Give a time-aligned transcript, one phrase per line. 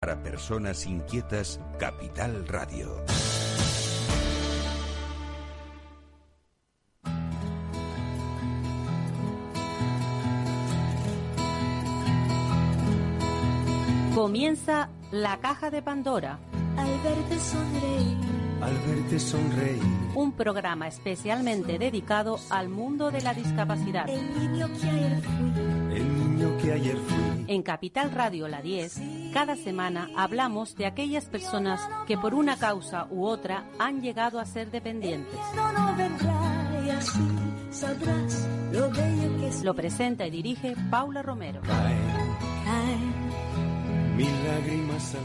[0.00, 3.04] Para personas inquietas, Capital Radio.
[14.14, 16.38] Comienza la caja de Pandora.
[16.78, 18.16] Al verte sonreír.
[18.62, 19.82] Al verte sonreír.
[20.14, 24.08] Un programa especialmente dedicado al mundo de la discapacidad.
[24.08, 25.62] El niño que ayer fui.
[25.62, 25.69] El
[26.40, 27.44] niño que ayer fui.
[27.48, 29.00] En Capital Radio La 10,
[29.32, 34.46] cada semana hablamos de aquellas personas que por una causa u otra han llegado a
[34.46, 35.38] ser dependientes.
[39.62, 41.60] Lo presenta y dirige Paula Romero.
[41.62, 43.10] Caen
[44.44, 45.16] lágrimas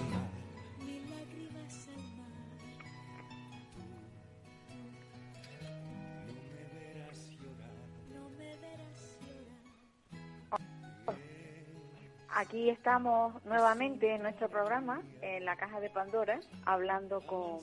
[12.38, 17.62] Aquí estamos nuevamente en nuestro programa, en la Caja de Pandora, hablando con,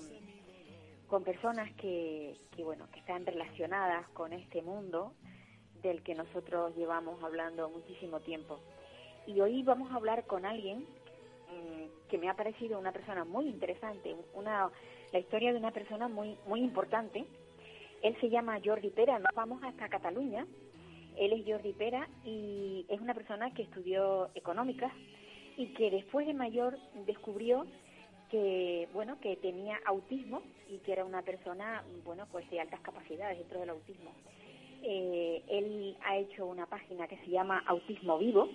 [1.09, 5.13] con personas que, que, bueno, que están relacionadas con este mundo
[5.83, 8.61] del que nosotros llevamos hablando muchísimo tiempo.
[9.27, 10.87] Y hoy vamos a hablar con alguien
[11.51, 14.71] mm, que me ha parecido una persona muy interesante, una,
[15.13, 17.27] la historia de una persona muy, muy importante.
[18.01, 20.47] Él se llama Jordi Pera, nos vamos hasta Cataluña.
[21.17, 24.93] Él es Jordi Pera y es una persona que estudió económicas
[25.57, 27.67] y que después de mayor descubrió
[28.31, 33.39] que bueno que tenía autismo y que era una persona bueno pues de altas capacidades
[33.39, 34.13] dentro del autismo.
[34.83, 38.49] Eh, él ha hecho una página que se llama Autismo Vivo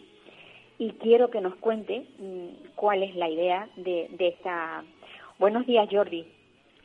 [0.77, 4.83] y quiero que nos cuente mm, cuál es la idea de, de esta.
[5.39, 6.25] Buenos días, Jordi.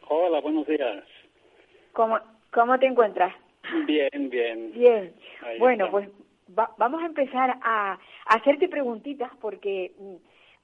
[0.09, 1.05] Hola, buenos días.
[1.93, 2.19] ¿Cómo,
[2.53, 3.35] cómo te encuentras?
[3.87, 4.73] Bien, bien.
[4.73, 5.15] Bien.
[5.43, 6.09] Ahí Bueno, pues
[6.59, 10.15] va- vamos a empezar a, a hacerte preguntitas porque mm,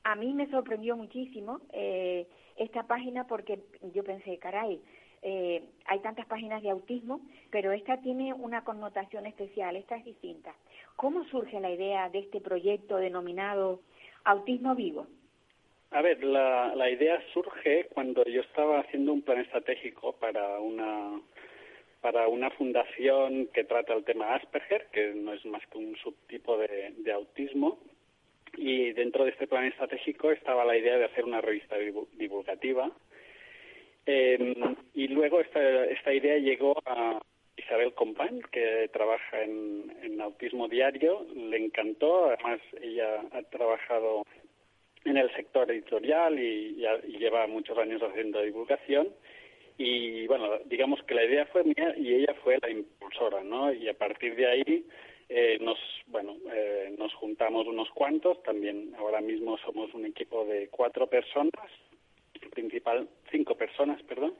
[0.05, 3.61] a mí me sorprendió muchísimo eh, esta página porque
[3.95, 4.81] yo pensé, caray,
[5.23, 7.21] eh, hay tantas páginas de autismo,
[7.51, 10.55] pero esta tiene una connotación especial, esta es distinta.
[10.97, 13.81] ¿Cómo surge la idea de este proyecto denominado
[14.25, 15.07] Autismo Vivo?
[15.91, 21.21] A ver, la, la idea surge cuando yo estaba haciendo un plan estratégico para una
[22.01, 26.57] para una fundación que trata el tema Asperger, que no es más que un subtipo
[26.59, 27.79] de, autismo.
[28.57, 32.91] Y dentro de este plan estratégico estaba la idea de hacer una revista divu- divulgativa.
[34.07, 34.57] Eh,
[34.95, 37.21] y luego esta, esta idea llegó a
[37.57, 41.27] Isabel Compán, que trabaja en, Autismo Diario.
[41.35, 44.25] Le encantó, además ella ha trabajado
[45.05, 49.09] en el sector editorial y, y y lleva muchos años haciendo divulgación.
[49.79, 53.73] Y bueno, digamos que la idea fue mía y ella fue la impulsora, ¿no?
[53.73, 54.85] Y a partir de ahí
[55.29, 55.79] eh, nos,
[56.09, 58.43] bueno, eh, nos juntamos unos cuantos.
[58.43, 61.71] También ahora mismo somos un equipo de cuatro personas,
[62.53, 64.35] principal cinco personas, perdón.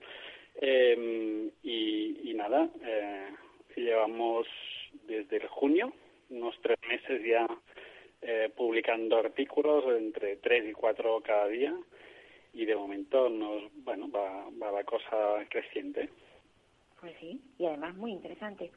[0.61, 3.29] Eh, y, y nada, eh,
[3.77, 4.49] llevamos
[5.07, 5.93] desde el junio
[6.31, 7.47] unos tres meses ya
[8.23, 11.75] eh, publicando artículos entre tres y cuatro cada día
[12.53, 16.09] y de momento nos bueno va, va la cosa creciente
[17.01, 18.71] Pues sí, y además muy interesante.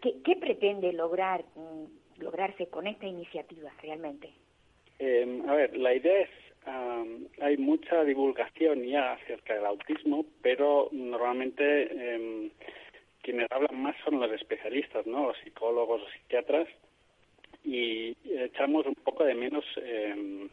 [0.00, 4.30] ¿Qué, qué pretende lograr mm, lograrse con esta iniciativa realmente?
[4.98, 6.30] Eh, a ver la idea es
[6.66, 12.50] am, hay mucha divulgación ya acerca del autismo pero normalmente em,
[13.22, 16.68] quienes hablan más son los especialistas no los psicólogos o psiquiatras
[17.64, 20.48] y echamos un poco de menos em,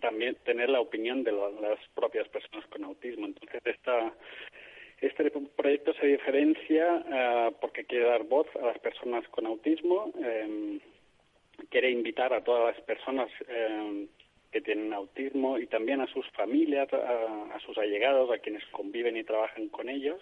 [0.00, 3.26] también tener la opinión de la- las propias personas con autismo.
[3.26, 4.12] Entonces, esta,
[5.00, 10.80] este proyecto se diferencia ah, porque quiere dar voz a las personas con autismo, em,
[11.70, 14.08] quiere invitar a todas las personas em,
[14.52, 19.16] que tienen autismo y también a sus familias, a, a sus allegados, a quienes conviven
[19.16, 20.20] y trabajan con ellos,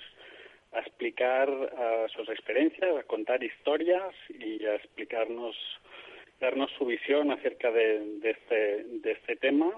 [0.73, 1.49] a explicar
[1.79, 5.55] ah, sus experiencias, a contar historias y a explicarnos
[6.45, 9.71] darnos su visión acerca de, de este, de este tema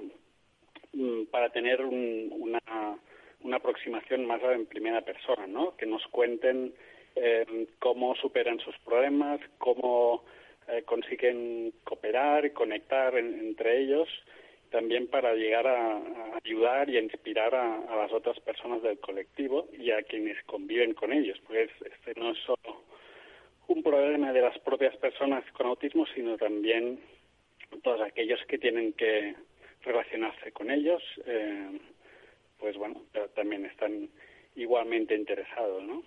[0.93, 2.99] mm, para tener un- una,
[3.43, 5.77] una aproximación más en primera persona, ¿no?
[5.77, 6.75] Que nos cuenten
[7.15, 10.25] eh, cómo superan sus problemas, cómo
[10.69, 14.09] eh, consiguen cooperar y conectar en- entre ellos,
[14.71, 16.03] también para llegar a,
[16.45, 20.93] ayudar y a inspirar a, a las otras personas del colectivo y a quienes conviven
[20.95, 22.83] con ellos, porque es- este no es solo
[23.69, 27.01] un problema de las propias personas con autismo, sino también
[27.83, 29.35] todos aquellos que tienen que
[29.83, 31.79] relacionarse con ellos, eh,
[32.59, 33.03] pues bueno,
[33.35, 34.09] también están
[34.55, 36.03] igualmente interesados, ¿no?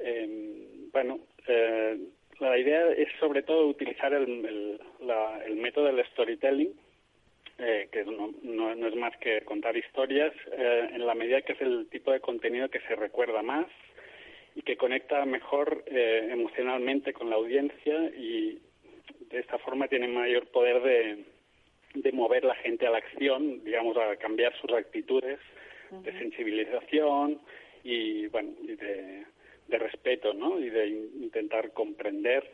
[0.00, 1.98] Eh, bueno, eh,
[2.40, 6.72] la idea es sobre todo utilizar el, el, la- el método del storytelling
[7.58, 11.52] eh, que no, no, no, es más que contar historias, eh, en la medida que
[11.52, 13.66] es el tipo de contenido que se recuerda más
[14.56, 18.58] y que conecta mejor eh, emocionalmente con la audiencia y
[19.28, 21.24] de esta forma tiene mayor poder de,
[21.94, 25.38] de mover la gente a la acción, digamos, a cambiar sus actitudes
[25.90, 27.38] de sensibilización
[27.84, 29.24] y, bueno, y de,
[29.68, 30.58] de respeto, ¿no?
[30.58, 32.50] Y de intentar comprender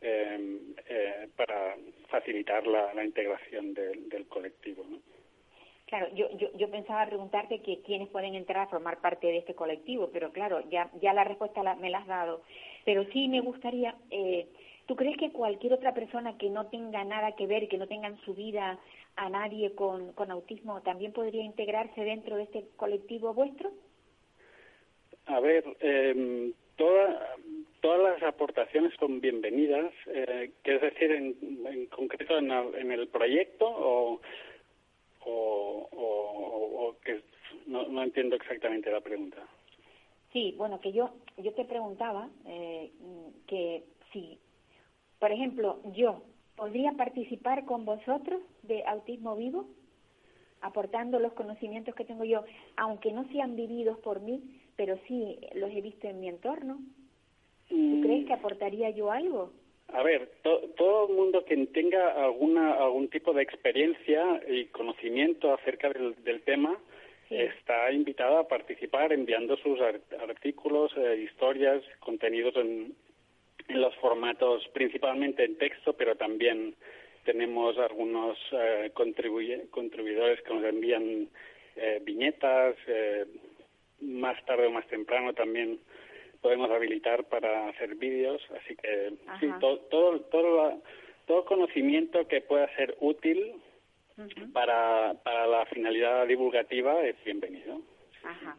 [0.00, 0.58] eh,
[0.88, 1.76] eh, para
[2.08, 4.86] facilitar la, la integración del, del colectivo.
[4.88, 4.98] ¿no?
[5.90, 9.56] Claro, yo, yo, yo pensaba preguntarte que quiénes pueden entrar a formar parte de este
[9.56, 12.42] colectivo, pero claro, ya, ya la respuesta la, me la has dado.
[12.84, 14.46] Pero sí me gustaría, eh,
[14.86, 18.06] ¿tú crees que cualquier otra persona que no tenga nada que ver, que no tenga
[18.06, 18.78] en su vida
[19.16, 23.72] a nadie con, con autismo, también podría integrarse dentro de este colectivo vuestro?
[25.26, 27.36] A ver, eh, toda,
[27.80, 29.92] todas las aportaciones son bienvenidas.
[30.06, 34.20] Eh, ¿Quieres decir en, en concreto en, en, el proyecto o,
[35.24, 37.22] o, o, o que
[37.66, 39.38] no, no, entiendo exactamente la pregunta?
[40.32, 42.90] Sí, bueno, que yo yo te preguntaba eh,
[43.46, 44.38] que si,
[45.18, 46.22] por ejemplo, yo
[46.56, 49.66] podría participar con vosotros de Autismo Vivo,
[50.60, 52.44] aportando los conocimientos que tengo yo,
[52.76, 56.80] aunque no sean vividos por mí, pero sí los he visto en mi entorno.
[57.68, 59.52] ¿Tú crees que aportaría yo algo?
[59.92, 65.52] A ver, to, todo el mundo que tenga alguna algún tipo de experiencia y conocimiento
[65.52, 66.78] acerca del, del tema
[67.28, 67.36] sí.
[67.36, 72.94] está invitado a participar enviando sus artículos, eh, historias, contenidos en,
[73.68, 76.74] en, los formatos principalmente en texto, pero también
[77.24, 81.28] tenemos algunos eh, contribuidores que nos envían
[81.76, 82.76] eh, viñetas.
[84.00, 85.78] más tarde o más temprano también
[86.40, 89.40] podemos habilitar para hacer vídeos, así que Ajá.
[89.40, 90.82] sí, todo, todo, todo,
[91.26, 93.54] todo conocimiento que pueda ser útil
[94.16, 94.52] uh -huh.
[94.52, 97.80] para, para la finalidad divulgativa es bienvenido.
[98.24, 98.56] Ajá.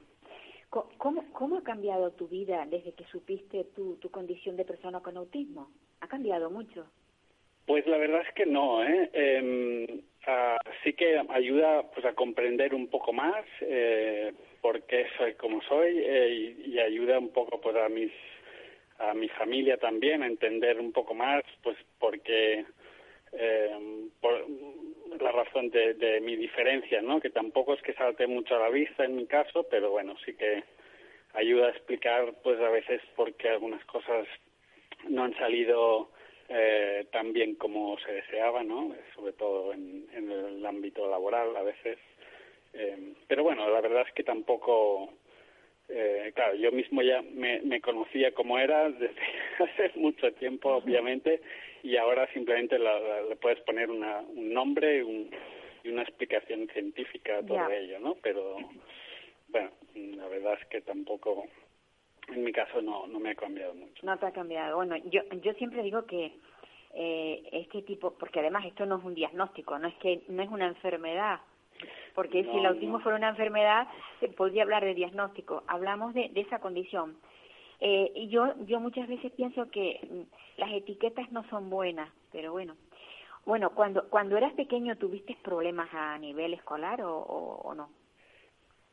[0.98, 5.18] ¿Cómo, ¿Cómo ha cambiado tu vida desde que supiste tu, tu condición de persona con
[5.18, 5.70] autismo?
[6.00, 6.86] ¿Ha cambiado mucho?
[7.66, 9.10] Pues la verdad es que no, ¿eh?
[9.14, 15.34] eh uh, sí que ayuda pues a comprender un poco más eh, por qué soy
[15.36, 18.12] como soy eh, y, y, ayuda un poco pues a mis
[19.00, 22.66] a mi familia también a entender un poco más pues porque
[23.34, 24.46] eh, por
[25.20, 28.70] la razón de, de, mi diferencia no que tampoco es que salte mucho a la
[28.70, 30.64] vista en mi caso pero bueno sí que
[31.34, 34.28] ayuda a explicar pues a veces por qué algunas cosas
[35.10, 36.10] no han salido
[36.54, 38.94] eh, tan bien como se deseaba, ¿no?
[39.16, 41.98] Sobre todo en, en el ámbito laboral a veces.
[42.74, 45.10] Eh, pero bueno, la verdad es que tampoco,
[45.90, 49.16] eh, claro, yo mismo ya me, me conocía como era desde
[49.60, 51.42] hace mucho tiempo, obviamente,
[51.84, 55.30] y ahora simplemente la, la, le puedes poner una, un nombre un,
[55.84, 57.78] y una explicación científica a todo yeah.
[57.78, 58.16] ello, ¿no?
[58.22, 58.58] Pero
[59.50, 61.46] bueno, la verdad es que tampoco
[62.28, 64.06] en mi caso no, no me ha cambiado mucho.
[64.06, 64.76] No te ha cambiado.
[64.76, 66.32] Bueno, yo, yo siempre digo que
[66.94, 70.50] eh, este tipo, porque además esto no es un diagnóstico, no es que no es
[70.50, 71.40] una enfermedad,
[72.14, 73.04] porque no, si el autismo no.
[73.04, 73.88] fuera una enfermedad,
[74.20, 75.64] se podría hablar de diagnóstico.
[75.68, 77.18] Hablamos de, de esa condición.
[77.80, 82.52] Eh, y yo, yo muchas veces pienso que mm, las etiquetas no son buenas, pero
[82.52, 82.76] bueno.
[83.46, 87.90] Bueno, cuando, cuando eras pequeño, ¿tuviste problemas a nivel escolar o, o, o no?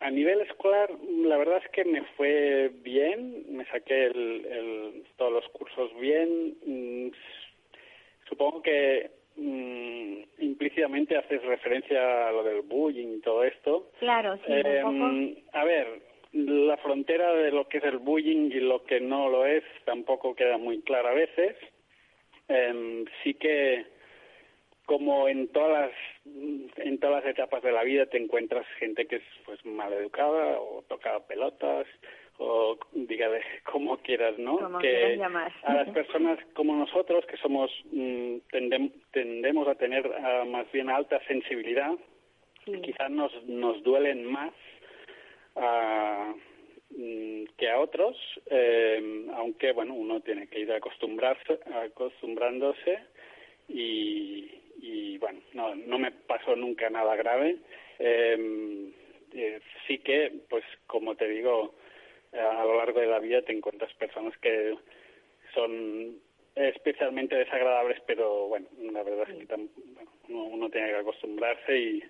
[0.00, 5.32] A nivel escolar, la verdad es que me fue bien, me saqué el, el, todos
[5.32, 6.56] los cursos bien.
[6.64, 7.10] Mm,
[8.28, 13.90] supongo que mmm, implícitamente haces referencia a lo del bullying y todo esto.
[13.98, 14.52] Claro, sí.
[14.52, 15.58] Eh, un poco.
[15.58, 15.86] A ver,
[16.32, 20.34] la frontera de lo que es el bullying y lo que no lo es tampoco
[20.34, 21.56] queda muy clara a veces.
[22.48, 23.86] Eh, sí que
[24.88, 29.16] como en todas las en todas las etapas de la vida te encuentras gente que
[29.16, 31.86] es pues mal educada o toca pelotas
[32.38, 34.58] o dígale como quieras, ¿no?
[34.58, 35.52] Como que llamar.
[35.64, 40.88] a las personas como nosotros que somos mmm, tendem, tendemos a tener uh, más bien
[40.90, 41.92] alta sensibilidad,
[42.64, 42.80] sí.
[42.82, 44.52] quizás nos nos duelen más
[45.56, 46.34] uh,
[47.56, 48.16] que a otros,
[48.50, 52.98] eh, aunque bueno, uno tiene que ir acostumbrarse, acostumbrándose
[53.68, 57.56] y y bueno, no, no me pasó nunca nada grave.
[57.98, 58.92] Eh,
[59.32, 61.74] eh, sí que, pues como te digo,
[62.32, 64.76] a lo largo de la vida te encuentras personas que
[65.54, 66.18] son
[66.54, 69.54] especialmente desagradables, pero bueno, la verdad es que
[70.28, 72.02] uno, uno tiene que acostumbrarse y,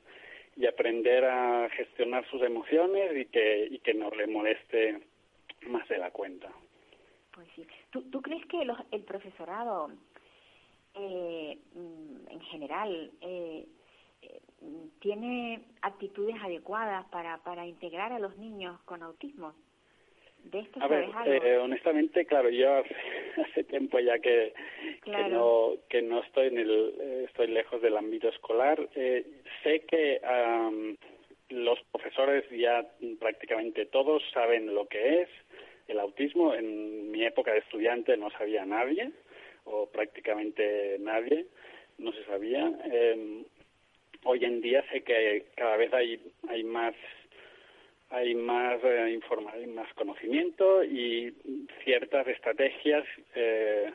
[0.57, 5.01] y aprender a gestionar sus emociones y que, y que no le moleste
[5.67, 6.51] más de la cuenta.
[7.33, 7.67] Pues sí.
[7.91, 9.91] ¿Tú, crees que los, el profesorado
[10.95, 13.67] eh, en general, eh,
[15.01, 19.55] tiene actitudes adecuadas para, para integrar a los niños con autismo.
[20.45, 24.55] ¿De esto a ver, eh, honestamente, claro, yo hace, tiempo ya que,
[25.05, 28.89] que, no, que no estoy en el, eh, estoy lejos del ámbito escolar.
[28.95, 29.27] Eh,
[29.63, 30.21] sé que
[31.51, 32.87] los profesores ya
[33.19, 35.29] prácticamente todos saben lo que es
[35.89, 36.55] el autismo.
[36.55, 39.11] En mi época de estudiante no sabía nadie,
[39.65, 41.47] o prácticamente nadie,
[41.99, 42.73] no se sabía.
[42.91, 43.45] Eh,
[44.25, 46.95] hoy en día sé que cada vez hay, hay más
[48.11, 49.21] hay más eh,
[49.53, 51.35] hay más conocimiento y
[51.85, 53.93] ciertas estrategias eh,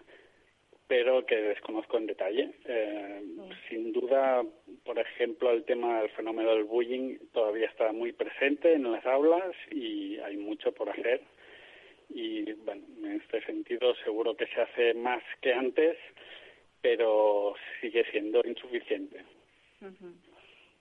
[0.87, 2.51] pero que desconozco en detalle.
[2.65, 3.23] Eh,
[3.69, 4.43] sin duda,
[4.83, 9.55] por ejemplo, el tema del fenómeno del bullying todavía está muy presente en las aulas
[9.71, 11.21] y hay mucho por hacer.
[12.09, 15.97] Y bueno, en este sentido seguro que se hace más que antes,
[16.81, 19.23] pero sigue siendo insuficiente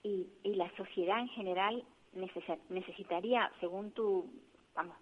[0.03, 1.83] y, y la sociedad en general
[2.69, 4.29] necesitaría, según tu,
[4.75, 4.95] vamos,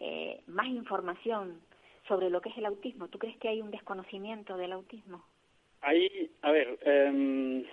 [0.00, 1.60] eh, más información
[2.08, 3.08] sobre lo que es el autismo.
[3.08, 5.24] ¿Tú crees que hay un desconocimiento del autismo?
[5.82, 7.64] Hay, a ver, eh,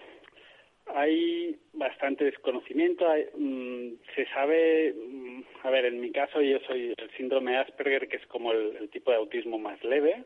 [0.88, 3.06] hay bastante desconocimiento.
[3.38, 8.08] Mm, se sabe, mm, a ver, en mi caso yo soy el síndrome de Asperger,
[8.08, 10.24] que es como el, tipo de autismo más leve.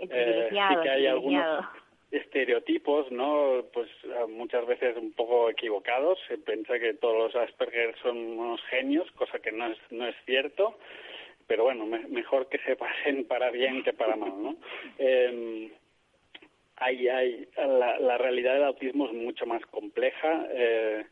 [0.00, 1.66] El, eh, sí que hay algunos
[2.10, 3.64] estereotipos, ¿no?
[3.72, 6.18] Pues ah, muchas veces un poco equivocados.
[6.28, 10.16] Se piensa que todos los Asperger son unos genios, cosa que no es, no es
[10.24, 10.78] cierto.
[11.46, 14.56] Pero bueno, mejor que se pasen para bien que para mal, ¿no?
[14.98, 15.70] Eh,
[16.78, 21.06] hay, hay, la, la, realidad del autismo es mucho más compleja eh,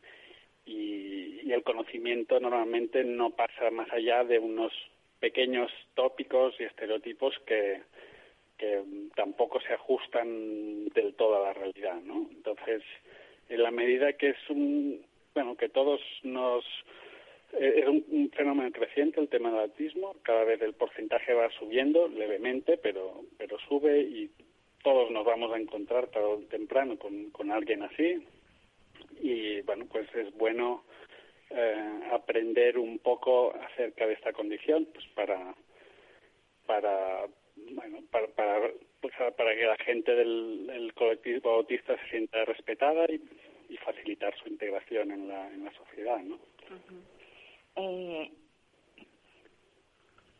[0.65, 4.71] y, y el conocimiento normalmente no pasa más allá de unos
[5.19, 7.81] pequeños tópicos y estereotipos que,
[8.57, 8.83] que
[9.15, 12.27] tampoco se ajustan del todo a la realidad, ¿no?
[12.31, 12.81] Entonces,
[13.49, 16.63] en la medida que es un, bueno, que todos nos
[17.53, 22.07] eh, es un, fenómeno creciente el tema del autismo, cada vez el porcentaje va subiendo
[22.07, 24.29] levemente, pero pero sube y
[24.83, 28.23] todos nos vamos a encontrar tarde o temprano con, con alguien así
[29.21, 30.83] y bueno, pues es bueno
[31.49, 35.55] eh, aprender un poco acerca de esta condición, pues para
[36.65, 37.25] para
[37.71, 43.21] bueno, para, para, pues, para que la gente del, colectivo autista se sienta respetada y,
[43.83, 46.39] facilitar su integración en la, en la sociedad, ¿no?
[47.75, 48.31] eh,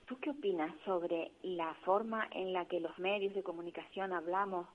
[0.07, 4.67] ¿Tú qué opinas sobre la forma en la que los medios de comunicación hablamos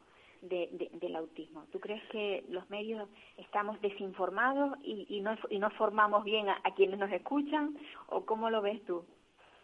[0.43, 1.65] de, del autismo?
[1.73, 6.75] ¿Tú crees que los medios estamos desinformados y, y, no, y no formamos bien a
[6.77, 7.79] quienes nos escuchan?
[8.09, 9.05] ¿O cómo lo ves tú?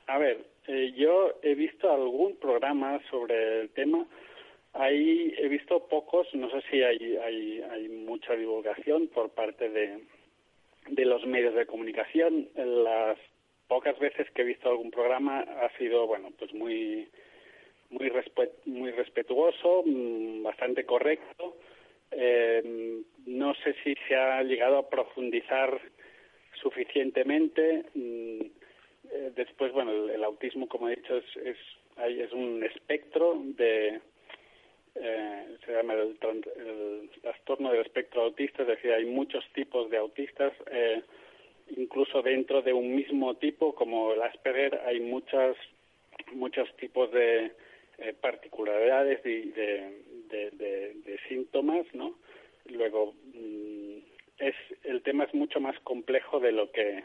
[0.07, 4.07] A ver, eh, yo he visto algún programa sobre el tema.
[4.73, 11.27] Ahí he visto pocos, no sé si hay, hay, mucha divulgación por parte de, los
[11.27, 12.49] medios de comunicación.
[12.55, 13.19] Las
[13.69, 17.09] pocas veces que he visto algún programa ha sido, bueno, pues muy
[17.91, 18.13] muy
[18.67, 21.57] muy respetuoso, mm, bastante correcto.
[22.11, 25.81] Eh, no sé si se ha llegado a profundizar
[26.61, 27.85] suficientemente.
[29.17, 31.57] Eh, después, bueno, el, autismo, como he dicho, es, es,
[32.07, 34.01] es un espectro de,
[34.95, 36.19] eh, se llama el,
[37.23, 41.03] trastorno del espectro autista, es decir, hay muchos tipos de autistas, eh,
[41.77, 45.57] incluso dentro de un mismo tipo, como el Asperger, hay muchas,
[46.33, 47.53] muchos tipos de
[47.99, 52.15] eh, particularidades y de, de, de, síntomas, ¿no?
[52.67, 53.99] Luego, mm,
[54.39, 54.55] es,
[54.85, 57.03] el tema es mucho más complejo de lo que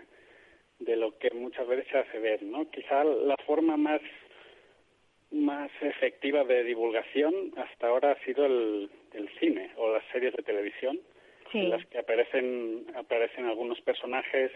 [0.82, 2.70] de lo que muchas veces se hace ver, ¿no?
[2.70, 4.02] Quizá la forma más
[5.32, 10.44] más efectiva de divulgación hasta ahora ha sido el, el cine o las series de
[10.44, 11.00] televisión
[11.54, 14.52] en las que aparecen aparecen algunos personajes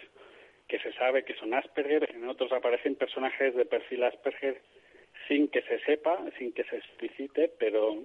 [0.68, 4.62] que se sabe que son Asperger, en otros aparecen personajes de perfil Asperger
[5.28, 8.04] sin que se sepa, sin que se explicite, pero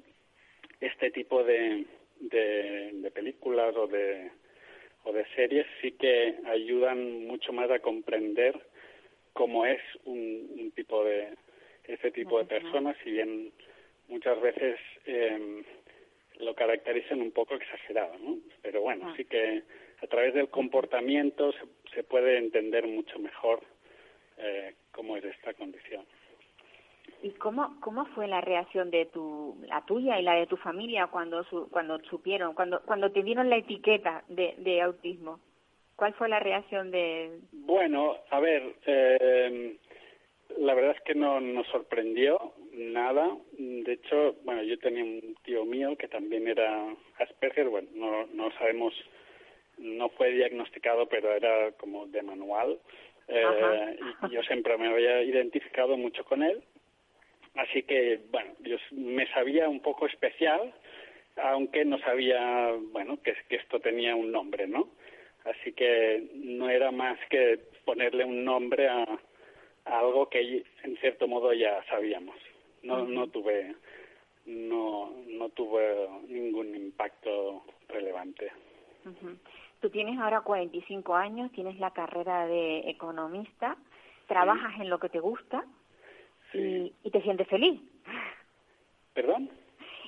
[0.80, 1.84] este tipo de,
[2.20, 4.30] de, de películas o de
[5.04, 8.59] o de series sí que ayudan mucho más a comprender
[9.33, 11.35] cómo es un, tipo de
[11.85, 13.52] ese tipo de personas si bien
[14.09, 15.62] muchas veces eh,
[16.38, 19.14] lo caracterizan un poco exagerado no pero bueno ah.
[19.16, 19.62] sí que
[20.02, 21.61] a través del comportamiento se,
[21.95, 23.61] se puede entender mucho mejor
[24.38, 26.04] eh, cómo es esta condición
[27.22, 31.08] ¿Y cómo, cómo fue la reacción de tu, la tuya y la de tu familia
[31.08, 35.40] cuando, cuando supieron, cuando, cuando te dieron la etiqueta de, de autismo?
[35.96, 37.40] ¿Cuál fue la reacción de...?
[37.52, 39.76] Bueno, a ver, eh,
[40.58, 43.36] la verdad es que no nos sorprendió nada.
[43.58, 46.86] De hecho, bueno, yo tenía un tío mío que también era
[47.18, 48.94] Asperger, bueno, no, no sabemos
[49.80, 52.78] no fue diagnosticado, pero era como de manual.
[53.28, 53.98] Eh,
[54.28, 56.62] y yo siempre me había identificado mucho con él.
[57.54, 60.73] Así que, bueno, yo me sabía un poco especial,
[61.37, 64.88] aunque no sabía, bueno, que, que esto tenía un nombre, ¿no?
[65.45, 69.04] Así que no era más que ponerle un nombre a,
[69.85, 72.37] algo que en cierto modo ya sabíamos.
[72.83, 73.75] No, no tuve
[74.47, 78.50] no, no tuve ningún impacto relevante.
[79.80, 83.76] Tú tienes ahora 45 años, tienes la carrera de economista,
[84.26, 85.64] trabajas en lo que te gusta
[86.54, 87.80] y, y, te sientes feliz.
[89.14, 89.50] ¿Perdón?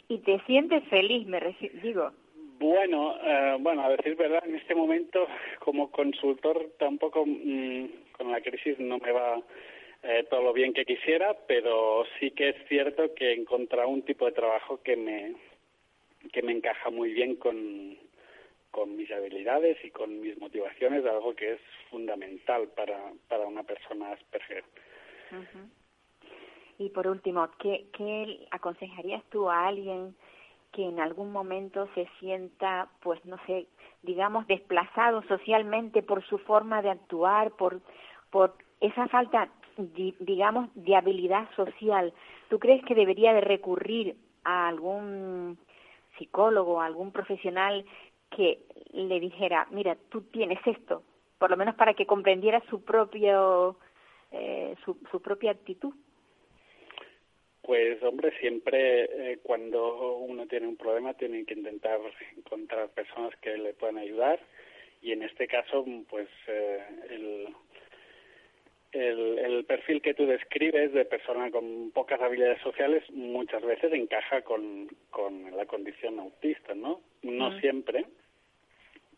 [0.08, 1.40] Y te sientes feliz, me
[1.82, 2.12] digo.
[2.58, 5.26] Bueno, eh, bueno, a decir verdad, en este momento
[5.58, 9.42] como consultor tampoco mm, con la crisis no me va
[10.04, 14.02] eh, todo lo bien que quisiera, pero sí que es cierto que he encontrado un
[14.02, 15.34] tipo de trabajo que me
[16.32, 17.98] que me encaja muy bien con,
[18.70, 24.12] con mis habilidades y con mis motivaciones, algo que es fundamental para, para una persona
[24.12, 24.62] Asperger.
[26.82, 30.16] Y por último, ¿qué, ¿qué aconsejarías tú a alguien
[30.72, 33.68] que en algún momento se sienta, pues no sé,
[34.02, 37.80] digamos, desplazado socialmente por su forma de actuar, por,
[38.30, 42.12] por esa falta, digamos, de habilidad social?
[42.48, 45.56] ¿Tú crees que debería de recurrir a algún
[46.18, 47.84] psicólogo, a algún profesional
[48.30, 48.58] que
[48.92, 51.04] le dijera, mira, tú tienes esto,
[51.38, 53.76] por lo menos para que comprendiera su propio
[54.32, 55.92] eh, su propia actitud.
[57.62, 62.00] Pues hombre, siempre eh, cuando uno tiene un problema tiene que intentar
[62.36, 64.40] encontrar personas que le puedan ayudar
[65.00, 67.54] y en este caso pues eh, el,
[68.92, 74.42] el, el, perfil que tú describes de persona con pocas habilidades sociales muchas veces encaja
[74.42, 77.00] con, con la condición autista, ¿no?
[77.22, 78.04] No siempre,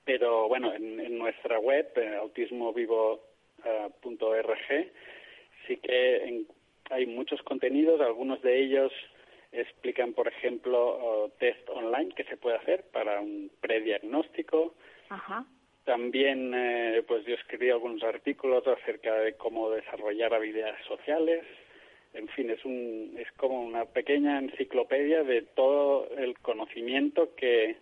[0.05, 4.93] pero bueno, en, nuestra web, eh, autismovivo.org,
[5.67, 6.45] sí que
[6.91, 8.93] hay muchos contenidos, algunos de ellos
[9.53, 14.75] explican, por ejemplo, test online que se puede hacer para un prediagnóstico.
[15.09, 15.47] Ajá.
[15.85, 21.45] También, eh, pues yo escribí algunos artículos acerca de cómo desarrollar habilidades sociales.
[22.15, 27.77] En fin, es, un, es como una pequeña enciclopedia de todo el conocimiento que,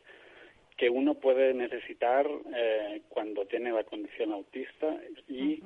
[0.77, 4.97] que uno puede necesitar eh, cuando tiene la condición autista
[5.29, 5.63] y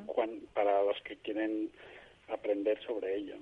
[0.52, 1.70] para los que quieren
[2.28, 3.36] aprender sobre ello.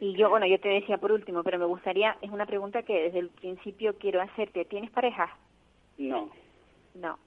[0.00, 3.04] Y yo, bueno, yo te decía por último, pero me gustaría, es una pregunta que
[3.04, 4.64] desde el principio quiero hacerte.
[4.64, 5.36] ¿Tienes pareja?
[5.98, 6.30] No.
[6.94, 7.18] No.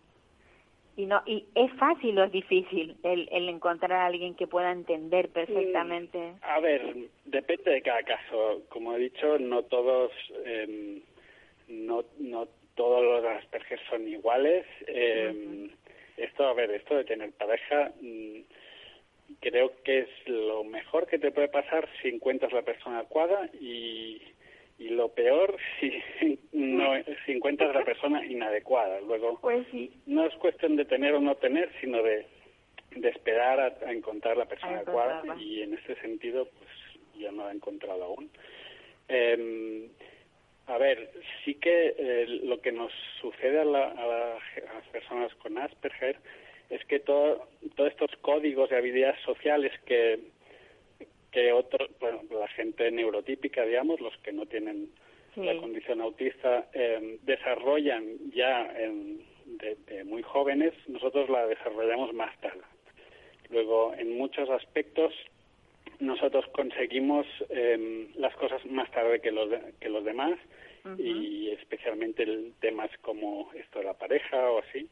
[0.98, 4.72] Y no y es fácil o es difícil el, el encontrar a alguien que pueda
[4.72, 6.18] entender perfectamente.
[6.18, 8.62] Mm, a ver, depende de cada caso.
[8.70, 10.12] Como he dicho, no todos
[10.46, 11.02] eh,
[11.68, 14.66] no no todos los Asperger son iguales.
[14.88, 15.70] Eh,
[16.18, 18.40] Esto, a ver, esto de tener pareja, mm,
[19.40, 24.22] creo que es lo mejor que te puede pasar si encuentras la persona adecuada y,
[24.78, 26.94] y lo peor si no
[27.26, 29.00] si encuentras la persona inadecuada.
[29.02, 29.92] Luego, pues sí.
[30.06, 32.26] no es cuestión de tener o no tener, sino de,
[32.96, 36.70] de esperar a, encontrar la persona adecuada y en ese sentido, pues
[37.20, 38.30] yo no la he encontrado aún.
[39.08, 39.88] Eh,
[40.68, 41.12] a ver,
[41.44, 46.18] sí que eh, lo que nos sucede a, las personas con Asperger
[46.70, 50.20] es que todo, todos estos códigos de habilidades sociales que,
[51.32, 54.90] que otro, bueno, la gente neurotípica, digamos, los que no tienen
[55.36, 62.62] la condición autista, eh, desarrollan ya de, muy jóvenes, nosotros la desarrollamos más tarde.
[63.50, 65.14] Luego, en muchos aspectos,
[66.00, 69.50] nosotros conseguimos eh, las cosas más tarde que los,
[69.80, 70.40] que los demás
[71.00, 74.88] y especialmente el temas como esto de la pareja o así.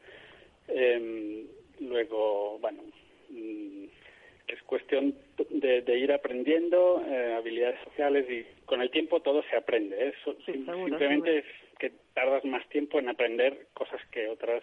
[0.66, 1.46] Eh,
[1.80, 2.82] luego, bueno,
[3.30, 3.84] mm,
[4.48, 5.14] es cuestión
[5.50, 10.08] de, ir aprendiendo eh, habilidades sociales y con el tiempo todo se aprende.
[10.08, 11.44] Eso simplemente es
[11.78, 14.62] que tardas más tiempo en aprender cosas que otras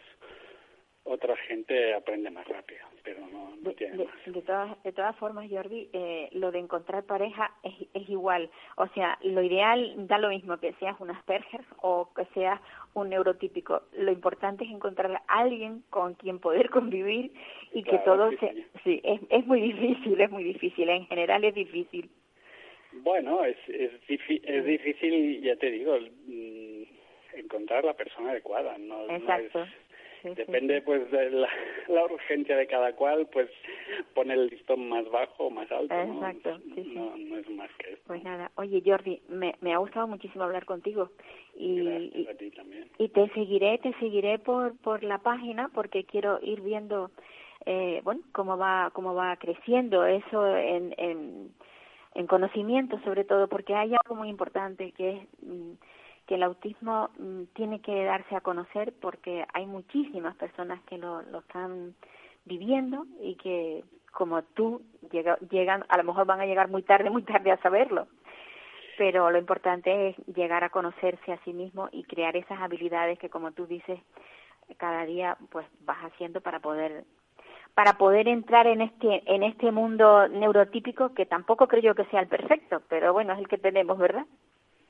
[1.04, 4.16] otra gente aprende más rápido, pero no, no tiene de, más.
[4.26, 8.50] De, todas, de todas formas, Jordi, eh, lo de encontrar pareja es, es igual.
[8.78, 12.62] O sea, lo ideal da lo mismo que seas un Asperger o que seas
[12.94, 13.82] un neurotípico.
[13.94, 17.32] Lo importante es encontrar a alguien con quien poder convivir
[17.74, 18.66] y que todo se...
[18.84, 20.88] Sí, es, es muy difícil, es muy difícil.
[20.90, 22.10] En general es difícil.
[22.94, 26.84] Bueno, es, es, es difícil, ya te digo, mm,
[27.38, 28.78] encontrar la persona adecuada.
[28.78, 29.60] No, Exacto.
[29.60, 29.72] No es,
[30.24, 31.30] Depende pues de
[31.88, 33.50] la, urgencia de cada cual, pues
[34.14, 35.94] pone el listón más bajo o más alto.
[35.94, 36.60] Exacto,
[36.94, 37.16] ¿no?
[37.18, 38.02] No, es más que eso.
[38.08, 41.10] Pues nada, oye Jordi, me, me ha gustado muchísimo hablar contigo
[41.56, 42.88] y, y, a ti también.
[42.98, 47.12] y te seguiré, te seguiré por, por la página porque quiero ir viendo
[47.66, 51.52] eh, bueno cómo va cómo va creciendo eso en, en,
[52.16, 55.74] en conocimiento sobre todo porque hay algo muy importante que es mm,
[56.32, 61.24] que el autismo mm, tiene que darse a conocer porque hay muchísimas personas que lo,
[61.24, 61.94] lo están
[62.46, 64.82] viviendo y que como tú
[65.50, 68.08] llegan a lo mejor van a llegar muy tarde muy tarde a saberlo
[68.98, 73.30] pero lo importante es llegar a conocerse a sí mismo y crear esas habilidades que
[73.30, 74.00] como tú dices
[74.78, 77.04] cada día pues vas haciendo para poder
[77.74, 82.22] para poder entrar en este en este mundo neurotípico que tampoco creo yo que sea
[82.22, 84.26] el perfecto, pero bueno, es el que tenemos, ¿verdad?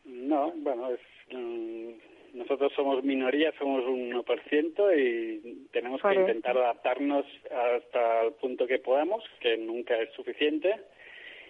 [0.05, 0.99] No, bueno, es,
[1.31, 8.67] mm, nosotros somos minoría, somos un 1% y tenemos que intentar adaptarnos hasta el punto
[8.67, 10.75] que podamos, que nunca es suficiente,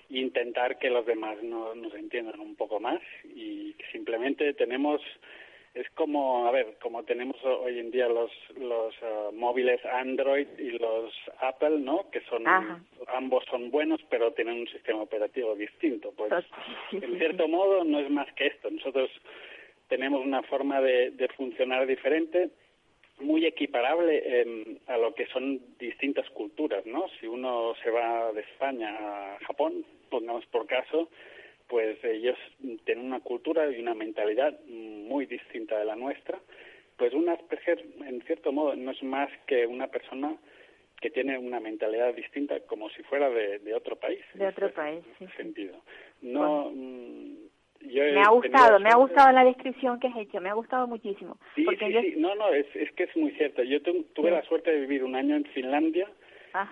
[0.09, 2.99] e intentar que los demás no, nos entiendan un poco más
[3.35, 5.01] y simplemente tenemos
[5.73, 10.71] es como, a ver, como tenemos hoy en día los, los uh, móviles Android y
[10.71, 12.09] los Apple, ¿no?
[12.11, 12.45] Que son,
[13.07, 16.11] ambos son buenos, pero tienen un sistema operativo distinto.
[16.15, 16.31] Pues,
[16.91, 18.69] en cierto modo, no es más que esto.
[18.69, 19.09] Nosotros
[19.87, 22.49] tenemos una forma de, de funcionar diferente,
[23.19, 27.07] muy equiparable a lo que son distintas culturas, ¿no?
[27.19, 31.09] Si uno se va de España a Japón, pongamos por caso,
[31.71, 32.37] pues ellos
[32.83, 36.37] tienen una cultura y una mentalidad muy distinta de la nuestra.
[36.97, 40.35] Pues un Asperger, en cierto modo, no es más que una persona
[40.99, 44.19] que tiene una mentalidad distinta como si fuera de, otro país.
[44.33, 45.25] De otro país, sí.
[45.37, 45.77] sentido.
[46.21, 47.35] No, mm,
[47.85, 51.37] me ha gustado, me ha gustado la descripción que has hecho, me ha gustado muchísimo.
[51.55, 53.63] Sí, sí, sí, no, no, es, es que es muy cierto.
[53.63, 56.09] Yo tuve la suerte de vivir un año en Finlandia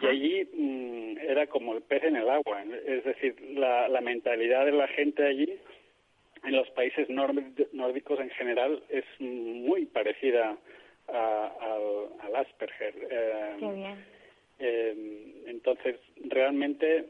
[0.02, 2.64] y allí mm, era como el pez en el agua.
[2.86, 5.58] Es decir, la, la mentalidad de la gente allí,
[6.44, 10.58] en los países nórdicos en general, es muy parecida
[11.08, 12.94] al Asperger.
[13.10, 14.06] Eh, Qué bien.
[14.60, 17.06] Eh, entonces, realmente,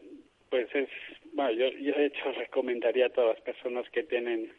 [0.49, 0.89] pues es,
[1.33, 4.51] bueno, yo, yo de hecho recomendaría a todas las personas que tienen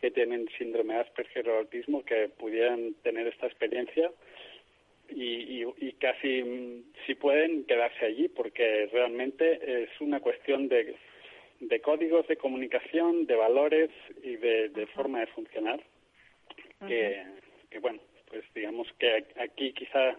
[0.00, 4.10] que tienen síndrome de Asperger o autismo que pudieran tener esta experiencia
[5.08, 10.96] y, y, casi si pueden quedarse allí porque realmente es una cuestión de,
[11.60, 13.90] de códigos de comunicación, de valores
[14.22, 15.80] y de, forma de funcionar
[16.86, 17.22] que,
[17.70, 20.18] que, bueno, pues digamos que aquí quizá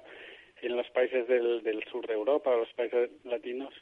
[0.61, 3.73] en los países del, del sur de Europa o los países latinos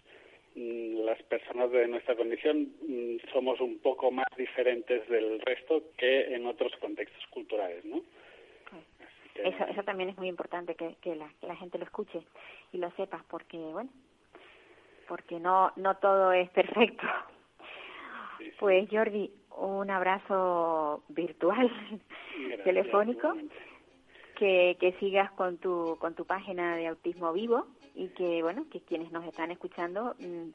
[0.55, 6.33] mm, las personas de nuestra condición mm, somos un poco más diferentes del resto que
[6.33, 8.03] en otros contextos culturales, ¿no?
[9.35, 12.23] Eso, eso también es muy importante que, que, la, la gente lo escuche
[12.71, 13.89] y lo sepa, porque, bueno,
[15.07, 17.07] porque no, no todo es perfecto.
[18.59, 21.71] Pues Jordi, un abrazo virtual,
[22.63, 23.33] telefónico,
[24.35, 28.81] que, que sigas con tu, con tu página de Autismo Vivo y que, bueno, que
[28.81, 30.49] quienes nos están escuchando mm,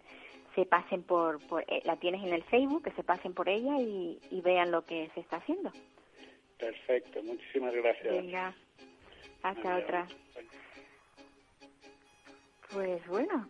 [0.54, 3.80] se pasen por, por, eh, la tienes en el Facebook, que se pasen por ella
[3.80, 5.70] y, y vean lo que se está haciendo.
[6.58, 8.12] Perfecto, muchísimas gracias.
[8.12, 8.54] Venga,
[9.42, 10.06] hasta otra.
[12.70, 13.48] Pues bueno,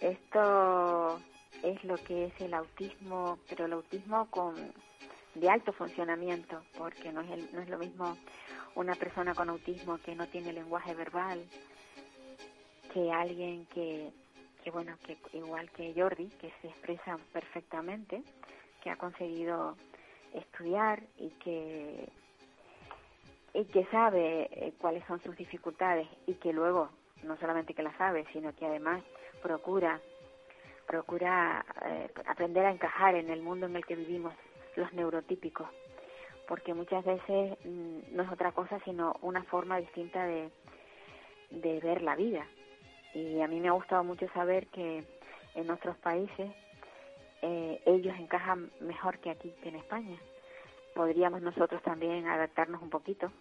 [0.00, 1.20] esto
[1.62, 4.54] es lo que es el autismo, pero el autismo con
[5.34, 8.16] de alto funcionamiento, porque no es, el, no es lo mismo
[8.74, 11.44] una persona con autismo que no tiene lenguaje verbal
[12.92, 14.10] que alguien que,
[14.64, 18.22] que bueno, que igual que Jordi, que se expresa perfectamente,
[18.82, 19.76] que ha conseguido
[20.32, 22.08] estudiar y que
[23.56, 26.90] y que sabe eh, cuáles son sus dificultades y que luego
[27.22, 29.02] no solamente que las sabe, sino que además
[29.42, 29.98] procura
[30.86, 34.34] procura eh, aprender a encajar en el mundo en el que vivimos
[34.76, 35.66] los neurotípicos,
[36.46, 40.50] porque muchas veces mm, no es otra cosa sino una forma distinta de,
[41.50, 42.46] de ver la vida.
[43.14, 45.02] Y a mí me ha gustado mucho saber que
[45.54, 46.52] en nuestros países
[47.40, 50.18] eh, ellos encajan mejor que aquí, que en España.
[50.94, 53.32] Podríamos nosotros también adaptarnos un poquito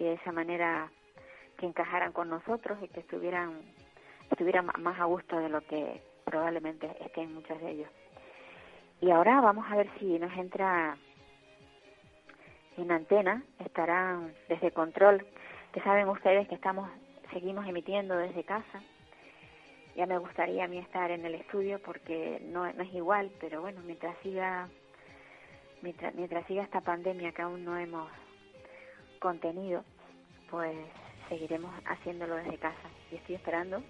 [0.00, 0.90] y de esa manera
[1.58, 3.60] que encajaran con nosotros y que estuvieran
[4.30, 7.90] estuvieran más a gusto de lo que probablemente estén muchos de ellos.
[9.02, 10.96] Y ahora vamos a ver si nos entra
[12.78, 15.26] en antena, estarán desde control,
[15.72, 16.88] que saben ustedes que estamos
[17.30, 18.82] seguimos emitiendo desde casa.
[19.96, 23.60] Ya me gustaría a mí estar en el estudio porque no, no es igual, pero
[23.60, 24.68] bueno, mientras siga
[25.82, 28.10] mientras, mientras siga esta pandemia que aún no hemos
[29.20, 29.84] contenido,
[30.50, 30.74] pues
[31.28, 32.90] seguiremos haciéndolo desde casa.
[33.12, 33.82] Y estoy esperando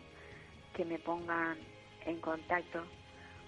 [0.75, 1.57] que me pongan
[2.05, 2.85] en contacto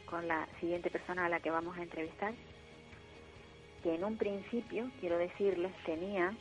[0.06, 2.32] con la siguiente persona a la que vamos a entrevistar,
[3.82, 6.34] que en un principio, quiero decirles, tenía,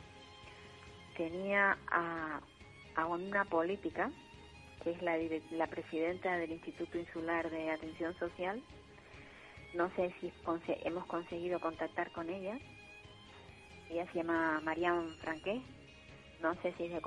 [1.16, 2.40] tenía a,
[3.06, 4.10] una política,
[4.82, 5.16] que es la,
[5.52, 8.62] la presidenta del Instituto Insular de Atención Social.
[9.74, 10.32] No sé si
[10.84, 12.58] hemos conseguido contactar con ella.
[13.92, 15.60] Ella se llama Marian Franqué.
[16.40, 17.00] No sé si es de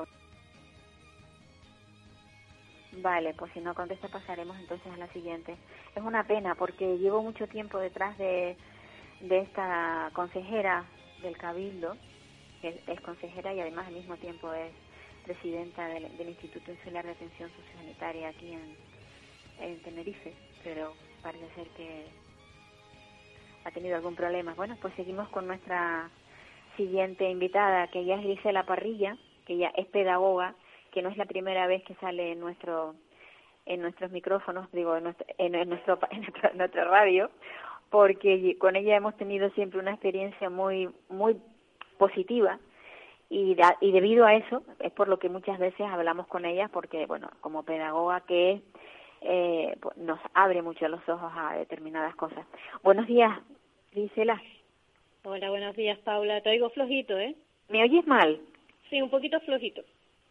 [3.02, 5.58] Vale, pues si no contesta pasaremos entonces a la siguiente.
[5.95, 8.56] Es una pena porque llevo mucho tiempo detrás de,
[9.21, 10.86] de esta consejera
[11.24, 11.98] del Cabildo,
[12.62, 14.71] que es, consejera y además al mismo tiempo es
[15.26, 18.54] presidenta del, Instituto Insular de Atención Sociosanitaria aquí
[19.60, 20.93] en Tenerife, pero
[21.24, 22.06] parece ser que
[23.63, 24.54] ha tenido algún problema.
[24.54, 26.12] Bueno, pues seguimos con nuestra
[26.75, 30.55] siguiente invitada, que ya es Gisela Parrilla, que ya es pedagoga
[30.95, 32.95] que no es la primera vez que sale en nuestro
[33.65, 37.29] en nuestros micrófonos, digo, en nuestro, en, nuestro, en nuestra radio,
[37.89, 41.38] porque con ella hemos tenido siempre una experiencia muy muy
[41.97, 42.59] positiva
[43.29, 47.05] y, y debido a eso es por lo que muchas veces hablamos con ella porque
[47.05, 48.61] bueno como pedagoga que
[49.21, 52.45] eh, pues nos abre mucho los ojos a determinadas cosas.
[52.83, 53.31] Buenos días
[53.91, 54.41] Gisela
[55.25, 57.35] hola buenos días Paula te oigo flojito eh
[57.69, 58.39] me oyes mal
[58.89, 59.81] sí un poquito flojito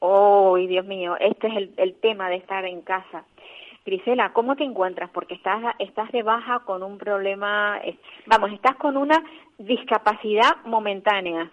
[0.06, 3.24] Oh, Dios mío, este es el, tema de estar en casa.
[3.86, 5.08] Grisela, ¿cómo te encuentras?
[5.08, 7.80] Porque estás, estás de baja con un problema,
[8.26, 9.24] vamos, estás con una
[9.56, 11.50] discapacidad momentánea.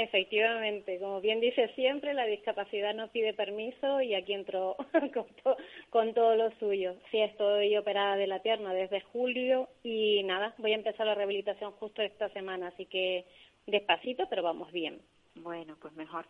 [0.00, 4.76] Efectivamente, como bien dice siempre, la discapacidad no pide permiso y aquí entro
[5.12, 5.56] con,
[5.90, 6.94] con, todo lo suyo.
[7.10, 11.72] Sí, estoy operada de la pierna desde julio y nada, voy a empezar la rehabilitación
[11.72, 13.24] justo esta semana, así que
[13.66, 15.00] despacito, pero vamos bien.
[15.34, 16.26] Bueno, pues mejor.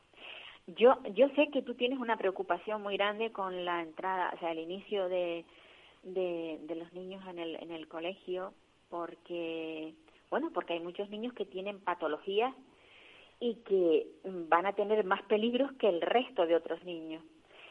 [0.68, 4.52] Yo, yo sé que tú tienes una preocupación muy grande con la entrada, o sea,
[4.52, 5.44] el inicio de,
[6.04, 8.54] de, de los niños en el, en el colegio,
[8.88, 9.92] porque,
[10.30, 12.54] bueno, porque hay muchos niños que tienen patologías
[13.40, 17.22] y que van a tener más peligros que el resto de otros niños.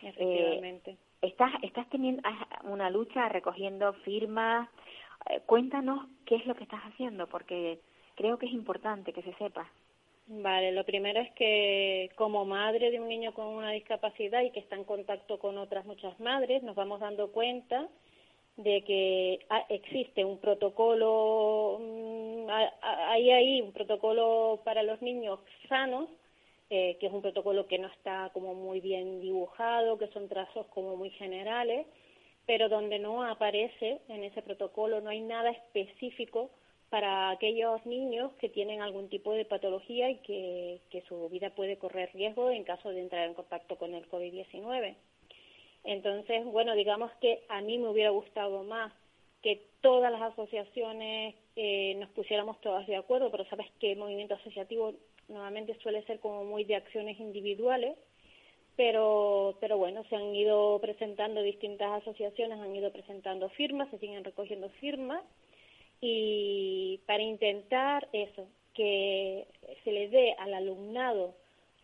[0.01, 0.91] Efectivamente.
[0.91, 2.21] Eh, estás, estás teniendo
[2.63, 4.69] una lucha recogiendo firmas.
[5.29, 7.79] Eh, cuéntanos qué es lo que estás haciendo, porque
[8.15, 9.69] creo que es importante que se sepa.
[10.29, 14.59] Vale, lo primero es que como madre de un niño con una discapacidad y que
[14.59, 17.87] está en contacto con otras muchas madres, nos vamos dando cuenta
[18.57, 19.39] de que
[19.69, 25.39] existe un protocolo, mm, hay ahí un protocolo para los niños
[25.69, 26.09] sanos,
[26.69, 30.65] eh, que es un protocolo que no está como muy bien dibujado, que son trazos
[30.67, 31.85] como muy generales,
[32.45, 36.49] pero donde no aparece en ese protocolo, no hay nada específico
[36.89, 42.09] para aquellos niños que tienen algún tipo de patología y que, su vida puede correr
[42.13, 44.95] riesgo en caso de entrar en contacto con el COVID-19.
[45.87, 48.91] Entonces, bueno, digamos que a mí me hubiera gustado más
[49.41, 54.35] que todas las asociaciones eh, nos pusiéramos todas de acuerdo, pero sabes que el movimiento
[54.35, 54.95] asociativo
[55.29, 57.97] nuevamente suele ser como muy de acciones individuales,
[58.75, 64.25] pero, pero bueno, se han ido presentando distintas asociaciones, han ido presentando firmas, se siguen
[64.25, 65.23] recogiendo firmas
[66.01, 69.47] y para intentar eso, que
[69.85, 71.33] se le dé al alumnado,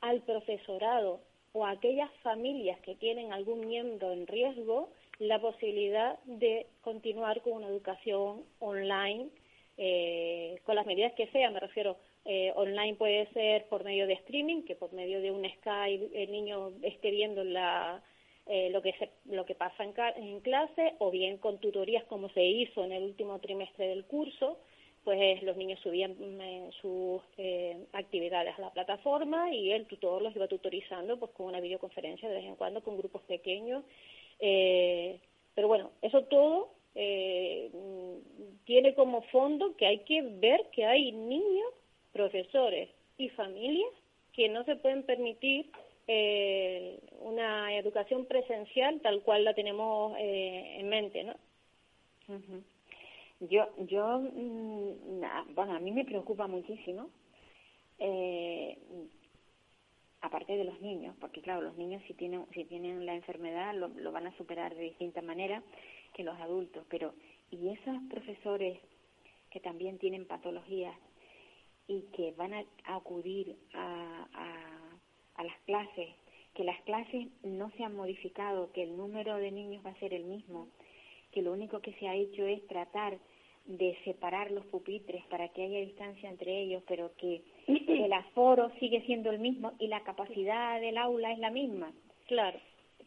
[0.02, 1.22] al profesorado
[1.54, 4.90] o a aquellas familias que tienen algún miembro en riesgo
[5.20, 9.30] la posibilidad de continuar con una educación online
[9.78, 14.14] eh, con las medidas que sean, me refiero, eh, online puede ser por medio de
[14.14, 18.02] streaming, que por medio de un Skype el niño esté viendo la,
[18.46, 18.94] eh, lo, que
[19.26, 23.04] lo que pasa en, en, clase o bien con tutorías como se hizo en el
[23.04, 24.60] último trimestre del curso,
[25.04, 26.16] pues los niños subían
[26.82, 31.60] sus eh, actividades a la plataforma y el tutor los iba tutorizando pues con una
[31.60, 33.84] videoconferencia de vez en cuando con grupos pequeños.
[34.40, 35.20] Eh,
[35.56, 37.70] pero bueno, eso todo eh,
[38.66, 41.70] tiene como fondo que hay que ver que hay niños,
[42.12, 43.92] profesores y familias
[44.34, 45.70] que no se pueden permitir
[46.08, 51.36] eh, una educación presencial tal cual la tenemos eh, en mente, ¿no?
[53.50, 57.10] Yo, yo, mm, bueno, a mí me preocupa muchísimo,
[58.00, 58.78] eh,
[60.22, 63.90] aparte de los niños, porque claro, los niños si tienen, si tienen la enfermedad lo,
[63.90, 65.62] lo van a superar de distinta manera
[66.14, 67.14] que los adultos, pero
[67.52, 68.80] y esos profesores
[69.50, 70.96] que también tienen patologías
[71.88, 74.84] y que van a, acudir a, a
[75.36, 76.10] a las clases,
[76.54, 80.14] que las clases no se han modificado, que el número de niños va a ser
[80.14, 80.68] el mismo,
[81.32, 83.18] que lo único que se ha hecho es tratar
[83.66, 89.02] de separar los pupitres para que haya distancia entre ellos, pero que el aforo sigue
[89.06, 91.92] siendo el mismo y la capacidad del aula es la misma.
[92.28, 92.60] Claro.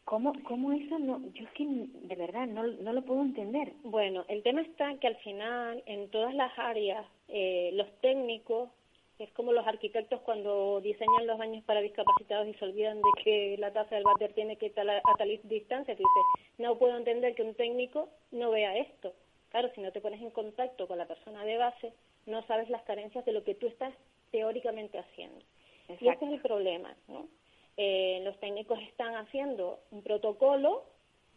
[0.05, 1.21] ¿Cómo, ¿Cómo eso no?
[1.35, 3.73] Yo es que de verdad no, no lo puedo entender.
[3.83, 8.71] Bueno, el tema está que al final, en todas las áreas, eh, los técnicos,
[9.19, 13.57] es como los arquitectos cuando diseñan los baños para discapacitados y se olvidan de que
[13.59, 16.21] la taza del váter tiene que estar a tal distancia, que dice,
[16.59, 19.15] no puedo entender que un técnico no vea esto.
[19.51, 21.93] Claro, si no te pones en contacto con la persona de base,
[22.27, 23.95] no sabes las carencias de lo que tú estás
[24.31, 25.45] teóricamente haciendo.
[25.89, 27.29] Y ese es el problema, ¿no?
[27.77, 30.85] Eh, los técnicos están haciendo un protocolo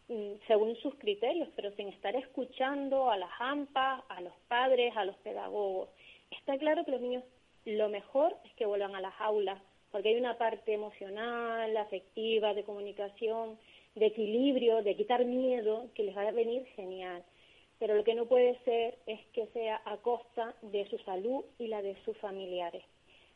[0.08, 5.04] mm, según sus criterios, pero sin estar escuchando a las AMPA, a los padres, a
[5.04, 5.90] los pedagogos.
[6.30, 7.24] Está claro que los niños
[7.64, 9.60] lo mejor es que vuelvan a las aulas,
[9.92, 13.58] porque hay una parte emocional, afectiva, de comunicación,
[13.94, 17.22] de equilibrio, de quitar miedo, que les va a venir genial.
[17.80, 21.66] Pero lo que no puede ser es que sea a costa de su salud y
[21.66, 22.84] la de sus familiares.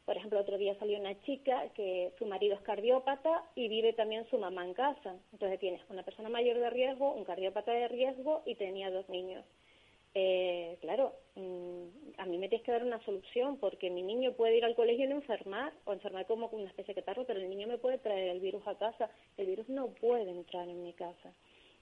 [0.04, 4.28] Por ejemplo, otro día salió una chica que su marido es cardiópata y vive también
[4.28, 5.16] su mamá en casa.
[5.32, 9.44] Entonces tienes una persona mayor de riesgo, un cardiópata de riesgo y tenía dos niños.
[10.16, 11.86] Eh, claro, mm,
[12.18, 15.06] a mí me tienes que dar una solución porque mi niño puede ir al colegio
[15.06, 17.98] y no enfermar o enfermar como una especie de catarro, pero el niño me puede
[17.98, 19.10] traer el virus a casa.
[19.38, 21.32] El virus no puede entrar en mi casa.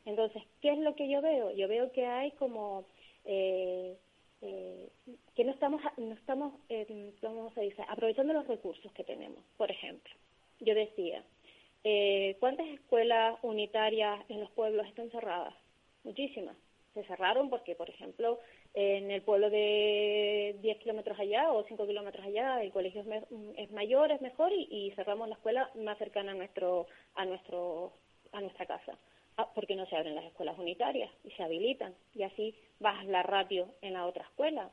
[0.04, 1.50] Entonces, ¿qué es lo que yo veo?
[1.52, 2.84] Yo veo que hay como
[3.24, 3.96] eh,
[4.42, 4.88] eh,
[5.36, 7.82] que no estamos, no estamos eh, ¿cómo se dice?
[7.88, 9.38] aprovechando los recursos que tenemos.
[9.56, 10.12] Por ejemplo,
[10.60, 11.24] yo decía,
[11.84, 15.54] eh, ¿cuántas escuelas unitarias en los pueblos están cerradas?
[16.02, 16.56] Muchísimas.
[16.94, 18.40] Se cerraron porque, por ejemplo,
[18.74, 23.02] en el pueblo de 10 kilómetros allá o 5 kilómetros allá el colegio
[23.56, 27.92] es, mayor, es mejor y, y, cerramos la escuela más cercana a nuestro a nuestro
[28.32, 28.98] a nuestra casa.
[29.36, 33.22] Ah, porque no se abren las escuelas unitarias y se habilitan y así bajas la
[33.22, 34.70] ratio en la otra escuela.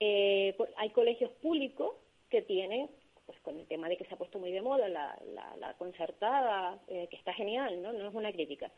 [0.00, 1.94] Eh, pues, hay colegios públicos
[2.28, 2.90] que tienen,
[3.24, 7.06] pues con el tema de que se ha puesto muy de moda la, concertada, eh,
[7.08, 7.92] que está genial, ¿no?
[7.92, 8.70] No es una crítica.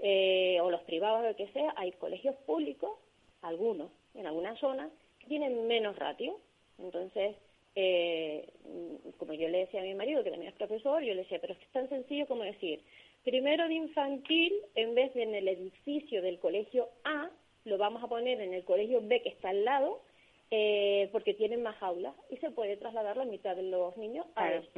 [0.00, 2.98] Eh, o los privados, lo que sea, hay colegios públicos,
[3.42, 6.40] algunos, en algunas zonas, que tienen menos ratio.
[6.78, 7.36] Entonces,
[7.76, 8.48] eh,
[9.18, 11.54] como yo le decía a mi marido, que también es profesor, yo le decía, pero
[11.54, 12.80] es es tan sencillo como decir,
[13.24, 17.30] primero de infantil, en vez de en el edificio del colegio A,
[17.64, 20.02] lo vamos a poner en el colegio B que está al lado,
[20.50, 24.52] eh, porque tienen más aulas y se puede trasladar la mitad de los niños a
[24.52, 24.70] eso.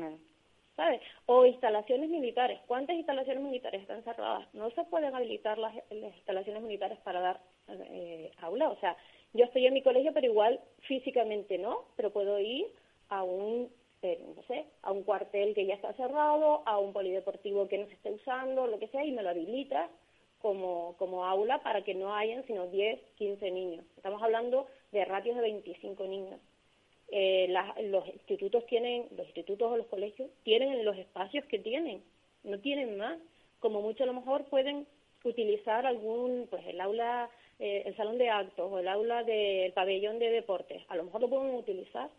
[0.76, 1.00] ¿Sabes?
[1.24, 2.60] O instalaciones militares.
[2.66, 4.46] ¿Cuántas instalaciones militares están cerradas?
[4.54, 8.68] No se pueden habilitar las, instalaciones militares para dar eh, aula.
[8.68, 8.94] O sea,
[9.32, 12.66] yo estoy en mi colegio, pero igual físicamente no, pero puedo ir
[13.08, 13.70] a un
[14.02, 17.86] eh, no sé, a un cuartel que ya está cerrado, a un polideportivo que no
[17.86, 19.88] se esté usando, lo que sea, y me lo habilita
[20.40, 23.84] como, como aula para que no hayan sino 10, 15 niños.
[23.96, 26.40] Estamos hablando de ratios de 25 niños.
[27.08, 27.48] Eh,
[27.84, 32.02] los institutos tienen, los institutos o los colegios tienen los espacios que tienen,
[32.44, 33.18] no tienen más.
[33.60, 34.86] Como mucho a lo mejor pueden
[35.24, 37.28] utilizar algún, pues el aula,
[37.58, 41.22] eh, el salón de actos o el aula del pabellón de deportes, a lo mejor
[41.22, 42.10] lo pueden utilizar,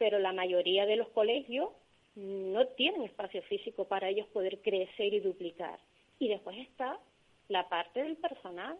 [0.00, 1.68] pero la mayoría de los colegios
[2.14, 5.78] no tienen espacio físico para ellos poder crecer y duplicar.
[6.18, 6.98] Y después está
[7.48, 8.78] la parte del personal.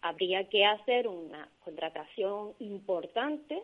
[0.00, 3.62] Habría que hacer una contratación importante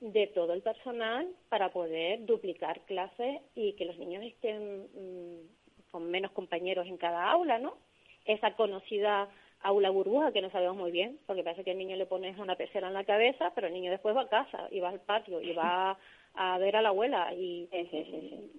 [0.00, 6.10] de todo el personal para poder duplicar clases y que los niños estén mm, con
[6.10, 7.76] menos compañeros en cada aula, ¿no?
[8.24, 9.28] Esa conocida
[9.62, 12.56] aula burbuja que no sabemos muy bien, porque parece que el niño le pones una
[12.56, 15.40] pecera en la cabeza, pero el niño después va a casa y va al patio
[15.40, 15.98] y va
[16.34, 17.68] a ver a la abuela y,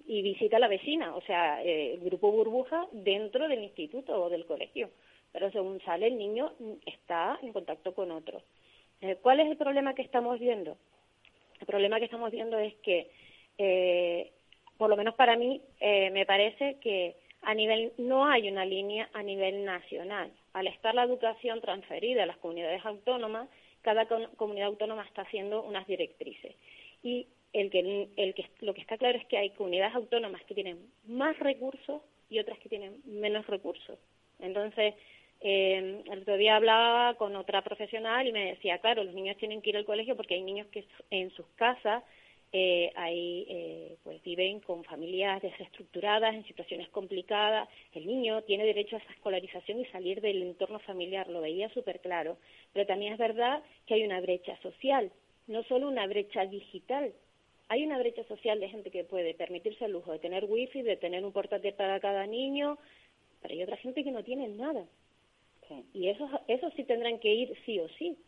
[0.06, 4.46] visita a la vecina, o sea, eh, el grupo burbuja dentro del instituto o del
[4.46, 4.90] colegio,
[5.32, 6.52] pero según sale el niño
[6.86, 8.42] está en contacto con otros.
[9.00, 10.76] Eh, ¿Cuál es el problema que estamos viendo?
[11.60, 13.10] El problema que estamos viendo es que,
[13.58, 14.30] eh,
[14.78, 19.22] por lo menos para mí, me parece que a nivel no hay una línea a
[19.22, 20.30] nivel nacional.
[20.52, 23.48] Al estar la educación transferida a las comunidades autónomas,
[23.82, 26.54] cada comunidad autónoma está haciendo unas directrices.
[27.02, 30.54] Y el que, el que, lo que está claro es que hay comunidades autónomas que
[30.54, 32.00] tienen más recursos
[32.30, 33.98] y otras que tienen menos recursos.
[34.38, 34.94] Entonces,
[35.40, 39.60] eh, el otro día hablaba con otra profesional y me decía, claro, los niños tienen
[39.60, 42.04] que ir al colegio porque hay niños que en sus casas
[42.54, 47.66] eh, ahí eh, pues viven con familias desestructuradas, en situaciones complicadas.
[47.94, 52.00] El niño tiene derecho a esa escolarización y salir del entorno familiar, lo veía súper
[52.00, 52.36] claro.
[52.74, 55.10] Pero también es verdad que hay una brecha social,
[55.46, 57.14] no solo una brecha digital.
[57.68, 60.98] Hay una brecha social de gente que puede permitirse el lujo de tener wifi, de
[60.98, 62.76] tener un portátil para cada niño,
[63.40, 64.84] pero hay otra gente que no tiene nada.
[65.94, 68.18] Y esos, esos sí tendrán que ir sí o sí,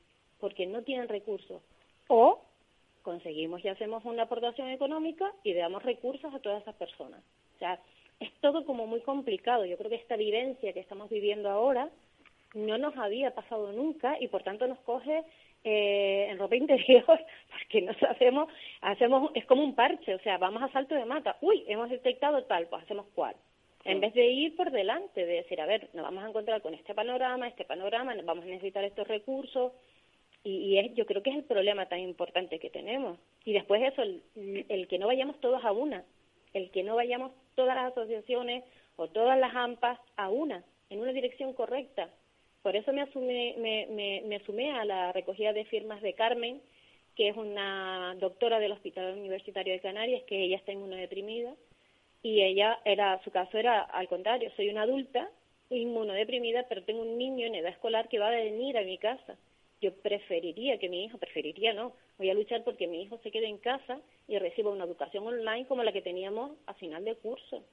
[0.40, 1.60] porque no tienen recursos.
[2.08, 2.40] O
[3.04, 7.22] conseguimos y hacemos una aportación económica y damos recursos a todas esas personas.
[7.54, 7.78] O sea,
[8.18, 9.64] es todo como muy complicado.
[9.64, 11.88] Yo creo que esta vivencia que estamos viviendo ahora
[12.54, 15.22] no nos había pasado nunca y por tanto nos coge
[15.62, 18.48] eh, en ropa interior porque nos hacemos,
[18.80, 21.36] hacemos, es como un parche, o sea, vamos a salto de mata.
[21.40, 23.36] Uy, hemos detectado tal, pues hacemos cual.
[23.84, 26.72] En vez de ir por delante, de decir, a ver, nos vamos a encontrar con
[26.72, 29.72] este panorama, este panorama, vamos a necesitar estos recursos,
[30.44, 33.18] y, es, yo creo que es el problema tan importante que tenemos.
[33.44, 34.22] Y después eso, el,
[34.68, 36.04] el, que no vayamos todos a una,
[36.52, 38.62] el que no vayamos todas las asociaciones
[38.96, 42.10] o todas las AMPAs a una, en una dirección correcta.
[42.62, 46.60] Por eso me, asumé, me, me, me sumé a la recogida de firmas de Carmen,
[47.16, 51.54] que es una doctora del Hospital Universitario de Canarias, que ella está inmunodeprimida,
[52.22, 55.30] y ella era, su caso era al contrario, soy una adulta
[55.70, 59.36] inmunodeprimida, pero tengo un niño en edad escolar que va a venir a mi casa.
[59.80, 63.46] Yo preferiría que mi hijo, preferiría no, voy a luchar porque mi hijo se quede
[63.46, 67.64] en casa y reciba una educación online como la que teníamos a final de curso.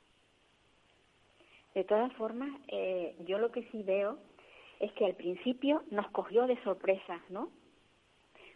[1.73, 4.17] De todas formas, eh, yo lo que sí veo
[4.79, 7.49] es que al principio nos cogió de sorpresa, ¿no?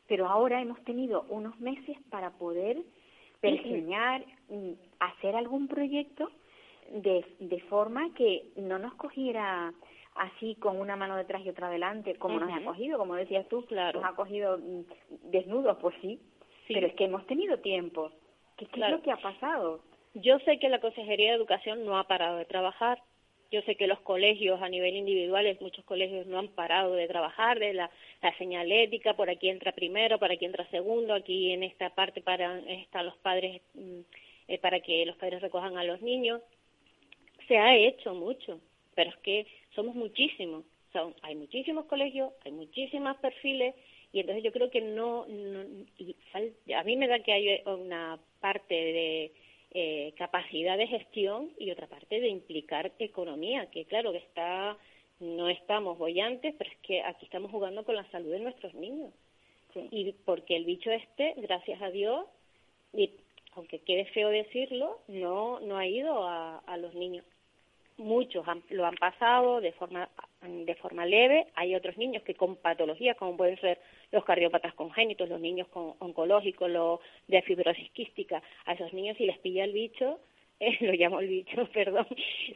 [0.08, 2.84] Pero ahora hemos tenido unos meses para poder
[3.42, 6.30] enseñar, mm, hacer algún proyecto
[6.92, 9.74] de, de forma que no nos cogiera
[10.16, 13.66] así con una mano detrás y otra adelante, como nos ha cogido, como decías tú,
[13.66, 14.02] claro.
[14.02, 16.20] nos ha cogido mm, desnudos, pues sí,
[16.68, 18.12] pero es que hemos tenido tiempo.
[18.58, 19.82] ¿Qué, es lo que ha pasado?
[20.14, 23.02] Yo sé que la Consejería de Educación no ha parado de trabajar.
[23.52, 27.60] Yo sé que los colegios a nivel individual, muchos colegios no han parado de trabajar,
[27.60, 27.92] de la,
[28.22, 32.60] la señalética, por aquí entra primero, por aquí entra segundo, aquí en esta parte para
[32.60, 34.00] están los padres, mm,
[34.48, 36.42] eh, para que los padres recojan a los niños.
[37.48, 38.60] Se ha hecho mucho,
[38.96, 40.64] pero es que somos muchísimos.
[40.94, 43.76] Son, hay muchísimos colegios, hay muchísimos perfiles,
[44.14, 49.32] y entonces yo creo que no, a mí me da que hay una parte de
[49.72, 54.78] eh, capacidad de gestión y otra parte de implicar economía, que claro que está,
[55.20, 59.12] no estamos bollantes, pero es que aquí estamos jugando con la salud de nuestros niños.
[59.92, 62.26] Y porque el bicho este, gracias a Dios,
[62.94, 63.10] y
[63.56, 67.26] aunque quede feo decirlo, no, no ha ido a, a los niños
[67.98, 70.10] muchos lo han pasado de forma
[70.42, 73.80] de forma leve, hay otros niños que con patologías como pueden ser
[74.12, 79.26] los cardiópatas congénitos, los niños con oncológicos, los de fibrosis quística, a esos niños si
[79.26, 80.20] les pilla el bicho,
[80.60, 82.08] eh, lo llamo el bicho, perdón,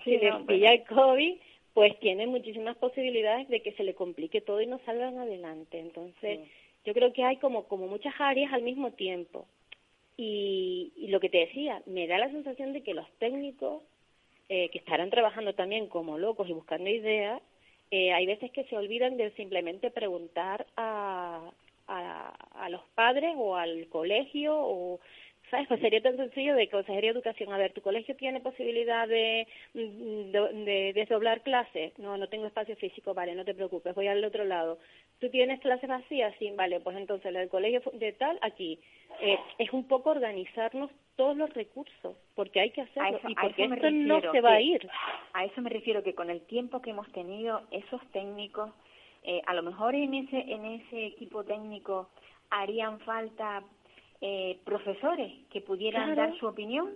[0.04, 1.38] si les pilla el COVID,
[1.74, 5.80] pues tienen muchísimas posibilidades de que se le complique todo y no salgan adelante.
[5.80, 6.40] Entonces,
[6.86, 9.48] yo creo que hay como, como muchas áreas al mismo tiempo.
[10.18, 13.84] y lo que te decía, me da la sensación de que los técnicos
[14.50, 17.42] eh, que estarán trabajando también como locos y buscando ideas,
[17.92, 21.52] eh, hay veces que se olvidan de simplemente preguntar a,
[21.88, 25.00] a, a los padres o al colegio o
[25.50, 25.68] ¿sabes?
[25.68, 27.52] Pues sería tan sencillo de Consejería de Educación.
[27.52, 31.98] A ver, ¿tu colegio tiene posibilidad de, de, desdoblar clases?
[31.98, 34.80] No, no tengo espacio físico, vale, no te preocupes, voy al otro lado.
[35.20, 36.34] ¿Tú tienes clases vacías?
[36.40, 38.80] Sí, vale, pues entonces el colegio de tal, aquí.
[39.22, 43.92] Eh, es un poco organizarnos todos los recursos, porque hay que hacerlo y porque esto
[43.92, 44.90] no se va a ir.
[45.34, 48.72] A eso me refiero que con el tiempo que hemos tenido, esos técnicos,
[49.24, 52.08] eh, a lo mejor en ese, en ese equipo técnico
[52.50, 53.62] harían falta
[54.22, 56.94] eh, profesores que pudieran dar su opinión,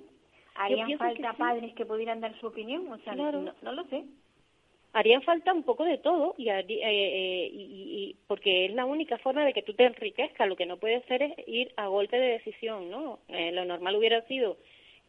[0.55, 4.05] harían falta padres que pudieran dar su opinión, o sea, no, lo sé.
[4.93, 9.43] Harían falta un poco de todo y, eh, eh, y, porque es la única forma
[9.43, 10.47] de que tú te enriquezcas.
[10.47, 13.19] Lo que no puede ser es ir a golpe de decisión, ¿no?
[13.27, 14.57] Eh, lo normal hubiera sido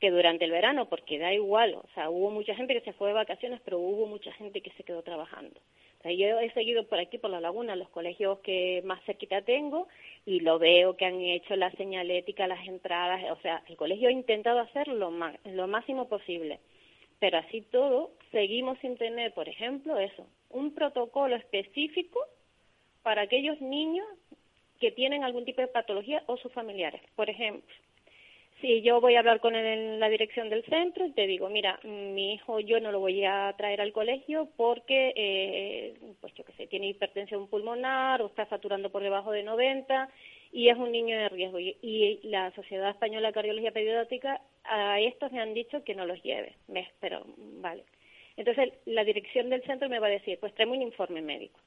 [0.01, 3.09] que durante el verano, porque da igual, o sea, hubo mucha gente que se fue
[3.09, 5.61] de vacaciones, pero hubo mucha gente que se quedó trabajando.
[6.05, 9.89] Yo he seguido por aquí, por la laguna, los colegios que más cerquita tengo,
[10.27, 14.13] y lo veo que han hecho la señalética, las entradas, o sea, el colegio ha
[14.13, 15.11] intentado hacer lo,
[15.45, 16.61] lo máximo posible,
[17.25, 22.21] pero así todo seguimos sin tener, por ejemplo, eso, un protocolo específico
[23.03, 24.07] para aquellos niños
[24.79, 27.01] que tienen algún tipo de patología o sus familiares.
[27.17, 27.75] Por ejemplo,
[28.61, 32.35] si yo voy a hablar con la dirección del centro y te digo, mira, mi
[32.35, 36.67] hijo yo no lo voy a traer al colegio porque, eh, pues yo qué sé,
[36.67, 40.11] tiene hipertensión pulmonar o está saturando por debajo de 90
[40.55, 41.59] y es un niño de riesgo.
[41.59, 46.23] Y, la Sociedad Española de Cardiología Pediátrica a estos me han dicho que no los
[46.23, 46.55] lleve.
[46.69, 47.83] Me, pero, vale.
[48.37, 51.59] Entonces, la dirección del centro me va a decir, pues tráeme un informe médico.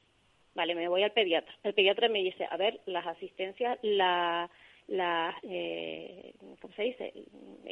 [0.55, 1.53] Vale, me voy al pediatra.
[1.63, 4.49] El pediatra me dice, a ver, las asistencias, la
[4.88, 7.13] la, eh, ¿cómo se dice?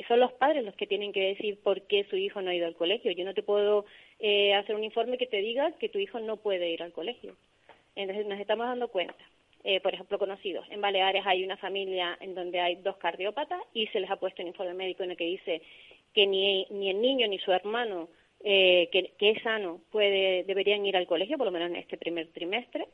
[0.09, 2.67] Son los padres los que tienen que decir por qué su hijo no ha ido
[2.67, 3.09] al colegio.
[3.11, 3.85] Yo no te puedo
[4.19, 7.37] eh, hacer un informe que te diga que tu hijo no puede ir al colegio.
[7.95, 9.15] Entonces nos estamos dando cuenta.
[9.67, 10.67] Eh, por ejemplo, conocidos.
[10.69, 14.43] En Baleares hay una familia en donde hay dos cardiópatas y se les ha puesto
[14.43, 15.63] un informe médico en el que dice
[16.13, 18.07] que ni, ni el niño ni su hermano
[18.43, 21.97] eh, que, que, es sano puede, deberían ir al colegio, por lo menos en este
[21.97, 22.85] primer trimestre.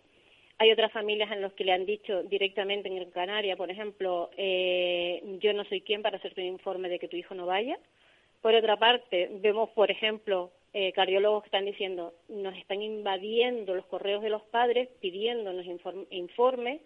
[0.59, 5.21] Hay otras familias en las que le han dicho directamente en Canarias, por ejemplo, eh,
[5.41, 7.77] yo no soy quien para hacerte un informe de que tu hijo no vaya.
[8.41, 13.85] Por otra parte, vemos, por ejemplo, eh, cardiólogos que están diciendo, nos están invadiendo los
[13.85, 16.81] correos de los padres pidiéndonos informe, informes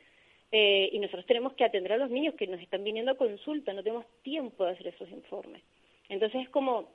[0.52, 3.74] eh, y nosotros tenemos que atender a los niños que nos están viniendo a consulta,
[3.74, 5.62] no tenemos tiempo de hacer esos informes.
[6.10, 6.90] Entonces es como,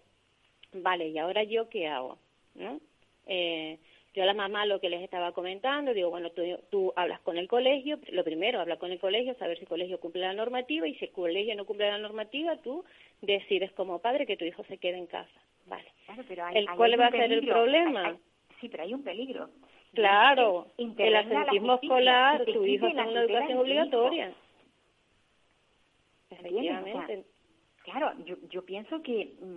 [0.72, 2.18] vale, ¿y ahora yo qué hago?
[2.54, 2.80] ¿No?
[3.26, 3.78] Eh,
[4.12, 7.38] yo a la mamá lo que les estaba comentando, digo, bueno, tú, tú hablas con
[7.38, 10.88] el colegio, lo primero, habla con el colegio, saber si el colegio cumple la normativa
[10.88, 12.84] y si el colegio no cumple la normativa, tú
[13.20, 15.40] decides como padre que tu hijo se quede en casa.
[15.66, 15.88] Vale.
[16.10, 18.16] Claro, pero hay, ¿El cuál va a ser el problema?
[18.60, 19.48] sí, pero hay un peligro.
[19.94, 24.32] Claro, el asentismo escolar, tu hijo está en una educación obligatoria.
[27.84, 29.56] Claro, yo, yo pienso que mm,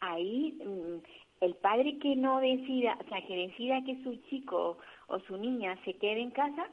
[0.00, 4.78] ahí mm, el padre que no decida, o sea, que decida que su chico
[5.08, 6.68] o su niña se quede en casa,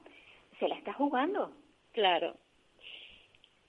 [0.59, 1.51] se la está jugando.
[1.93, 2.35] Claro.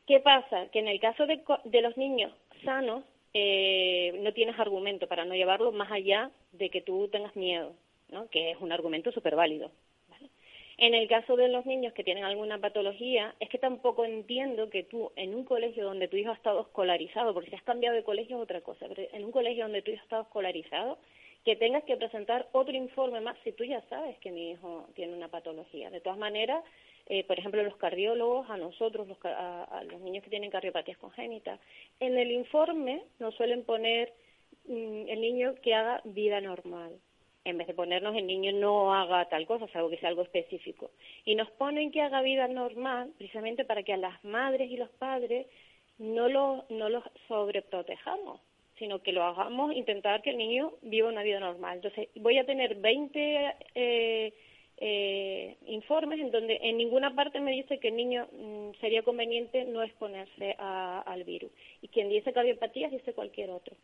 [0.06, 0.68] ¿Qué pasa?
[0.68, 2.32] Que en el caso de, de los niños
[2.64, 3.04] sanos,
[3.34, 7.74] eh, no tienes argumento para no llevarlo más allá de que tú tengas miedo,
[8.10, 8.28] ¿no?
[8.28, 9.70] que es un argumento súper válido.
[10.78, 14.82] En el caso de los niños que tienen alguna patología, es que tampoco entiendo que
[14.82, 18.02] tú, en un colegio donde tu hijo ha estado escolarizado, porque si has cambiado de
[18.02, 20.98] colegio es otra cosa, pero en un colegio donde tu hijo ha estado escolarizado,
[21.44, 25.14] que tengas que presentar otro informe más si tú ya sabes que mi hijo tiene
[25.14, 25.90] una patología.
[25.90, 26.64] De todas maneras,
[27.06, 31.58] eh, por ejemplo, los cardiólogos, a nosotros, los, a, los niños que tienen cardiopatías congénitas,
[31.98, 34.12] en el informe nos suelen poner
[34.66, 36.92] mm, el niño que haga vida normal
[37.44, 40.90] en vez de ponernos el niño no haga tal cosa, salvo que sea algo específico.
[41.24, 44.90] Y nos ponen que haga vida normal precisamente para que a las madres y los
[44.90, 45.46] padres
[45.98, 48.40] no lo, no los sobreprotejamos,
[48.78, 51.76] sino que lo hagamos intentar que el niño viva una vida normal.
[51.76, 54.32] Entonces, voy a tener 20 eh,
[54.78, 59.64] eh, informes en donde en ninguna parte me dice que el niño mm, sería conveniente
[59.64, 61.52] no exponerse al virus.
[61.80, 63.76] Y quien dice cardiopatías dice cualquier otro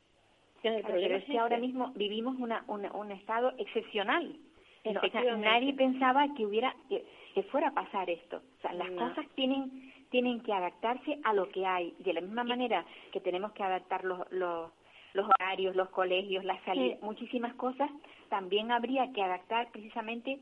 [0.63, 4.37] el problema es que ahora mismo vivimos una, un estado excepcional.
[4.85, 7.05] o sea, nadie pensaba que hubiera que,
[7.53, 8.39] fuera a pasar esto.
[8.59, 11.95] O sea, las cosas tienen tienen que adaptarse a lo que hay.
[11.99, 14.71] De la misma manera que tenemos que adaptar los, los,
[15.15, 17.91] los horarios, los colegios, las salidas, muchísimas cosas,
[18.29, 20.39] también habría que adaptar precisamente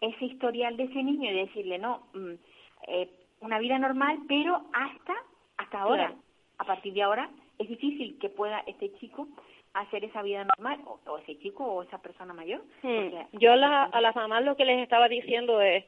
[0.00, 2.34] ese historial de ese niño y decirle, no, mm,
[2.88, 3.10] eh,
[3.40, 5.14] una vida normal, pero hasta,
[5.56, 6.14] hasta ahora.
[6.58, 9.28] A partir de ahora es difícil que pueda este chico
[9.74, 12.62] hacer esa vida normal, o, ese chico o esa persona mayor.
[12.82, 13.38] Hmm.
[13.38, 15.84] Yo a, a las mamás lo que les estaba diciendo es,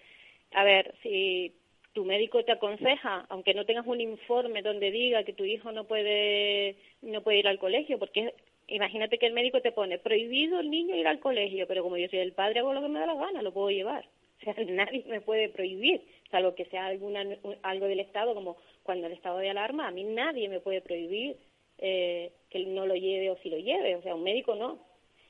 [0.53, 1.55] a ver, si
[1.93, 5.85] tu médico te aconseja, aunque no tengas un informe donde diga que tu hijo no
[5.85, 8.35] puede no puede ir al colegio, porque
[8.69, 12.09] imagínate que el médico te pone prohibido el niño ir al colegio, pero como yo
[12.09, 14.07] soy el padre hago lo que me da la gana, lo puedo llevar.
[14.41, 17.25] O sea, nadie me puede prohibir, salvo que sea alguna
[17.63, 21.37] algo del Estado, como cuando el estado de alarma, a mí nadie me puede prohibir
[21.79, 24.79] eh, que no lo lleve o si lo lleve, o sea, un médico no.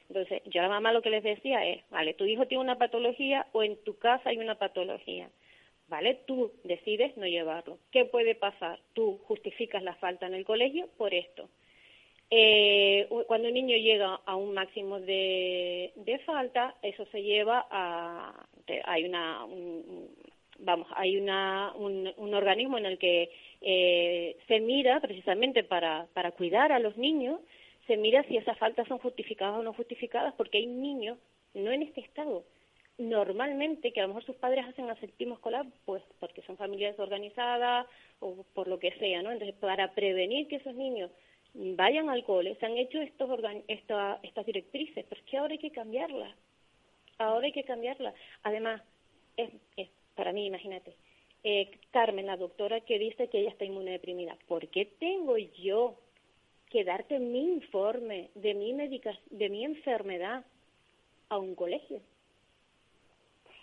[0.08, 2.78] Entonces, yo a la mamá lo que les decía es, vale, tu hijo tiene una
[2.78, 5.30] patología o en tu casa hay una patología,
[5.90, 6.20] ¿vale?
[6.26, 7.78] Tú decides no llevarlo.
[7.90, 8.78] ¿Qué puede pasar?
[8.94, 11.50] Tú justificas la falta en el colegio por esto.
[12.30, 18.46] Eh, cuando un niño llega a un máximo de, de falta, eso se lleva a,
[18.84, 19.44] hay una,
[20.60, 23.30] vamos, hay una, un, un organismo en el que
[23.60, 27.40] eh, se mira precisamente para, para cuidar a los niños,
[27.88, 31.18] se mira si esas faltas son justificadas o no justificadas, porque hay niños,
[31.54, 32.44] no en este estado,
[33.00, 37.86] normalmente que a lo mejor sus padres hacen aseptismo escolar, pues porque son familias desorganizadas
[38.20, 39.32] o por lo que sea, ¿no?
[39.32, 41.10] Entonces, para prevenir que esos niños
[41.54, 43.30] vayan al cole, se han hecho estos
[43.68, 46.36] esta, estas directrices, pero es que ahora hay que cambiarlas,
[47.18, 48.14] ahora hay que cambiarlas.
[48.42, 48.82] Además,
[49.36, 50.94] es, es para mí, imagínate,
[51.42, 55.98] eh, Carmen, la doctora que dice que ella está inmunodeprimida, ¿por qué tengo yo
[56.68, 60.44] que darte mi informe de mi medica de mi enfermedad
[61.30, 62.02] a un colegio?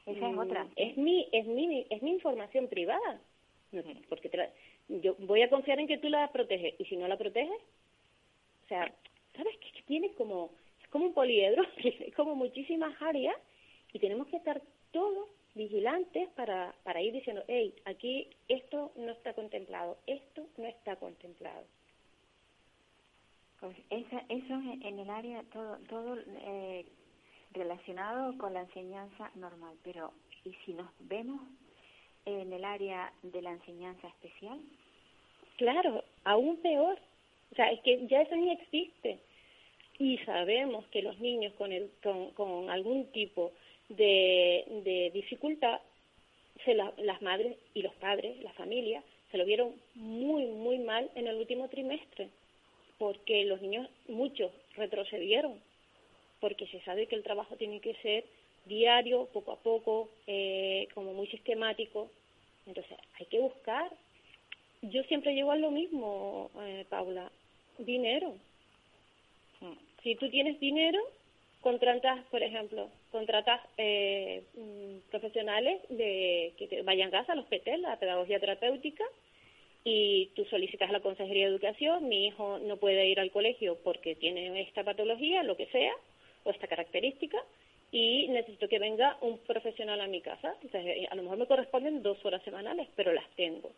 [0.07, 0.67] Esa es otra.
[0.77, 3.21] Es mi, es mi, es mi información privada.
[4.07, 4.31] Porque
[4.87, 6.79] yo voy a confiar en que tú la proteges.
[6.79, 7.61] ¿Y si no la proteges?
[8.63, 8.93] O sea,
[9.35, 9.57] ¿sabes?
[9.57, 10.51] Que tiene como,
[10.81, 13.35] es como un poliedro, tiene como muchísimas áreas
[13.91, 19.33] y tenemos que estar todos vigilantes para, para ir diciendo, hey, aquí esto no está
[19.33, 21.65] contemplado, esto no está contemplado.
[23.59, 24.53] Pues esa, eso
[24.83, 26.85] en el área todo, todo eh,
[27.51, 30.11] relacionado con la enseñanza normal, pero
[30.43, 31.41] ¿y si nos vemos
[32.25, 34.59] en el área de la enseñanza especial?
[35.57, 36.99] Claro, aún peor.
[37.51, 39.19] O sea, es que ya eso ni existe.
[39.99, 41.89] y sabemos que los niños con, el,
[42.35, 43.51] con, algún tipo
[43.89, 45.79] de, de dificultad,
[46.65, 51.27] se las madres y los padres, la familia, se lo vieron muy, muy mal en
[51.27, 52.29] el último trimestre,
[52.97, 55.59] porque los niños, muchos, retrocedieron,
[56.39, 58.25] porque se sabe que el trabajo tiene que ser
[58.65, 62.09] diario, poco a poco, eh, como muy sistemático.
[62.65, 63.91] Entonces, hay que buscar.
[64.81, 67.31] Yo siempre llego a lo mismo, eh, Paula,
[67.77, 68.35] dinero.
[70.03, 70.99] Si tú tienes dinero,
[71.61, 77.79] contratas, por ejemplo, contratas eh, mm, profesionales de que te vayan a casa, los PT,
[77.79, 79.03] la pedagogía terapéutica,
[79.83, 84.15] y tú solicitas la Consejería de Educación, mi hijo no puede ir al colegio porque
[84.15, 85.93] tiene esta patología, lo que sea,
[86.51, 87.37] esta característica,
[87.91, 90.55] y necesito que venga un profesional a mi casa.
[90.61, 93.71] Entonces, a lo mejor me corresponden dos horas semanales, pero las tengo.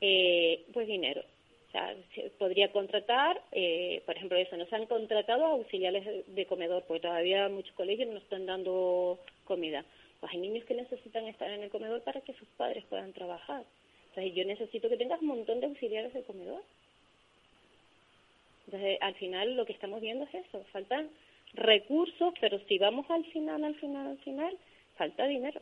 [0.00, 1.22] Eh, pues dinero.
[1.68, 1.94] O sea,
[2.38, 7.74] podría contratar, eh, por ejemplo, eso, nos han contratado auxiliares de comedor, porque todavía muchos
[7.74, 9.84] colegios no están dando comida.
[10.20, 13.64] Pues hay niños que necesitan estar en el comedor para que sus padres puedan trabajar.
[14.08, 16.62] Entonces, yo necesito que tengas un montón de auxiliares de comedor.
[18.66, 21.08] Entonces, al final lo que estamos viendo es eso, faltan
[21.54, 24.56] recursos, pero si vamos al final, al final, al final,
[24.96, 25.60] falta dinero.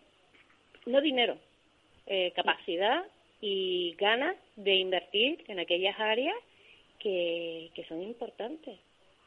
[0.87, 1.39] No dinero,
[2.07, 3.05] eh, capacidad
[3.41, 6.37] y ganas de invertir en aquellas áreas
[6.99, 8.79] que, que son importantes.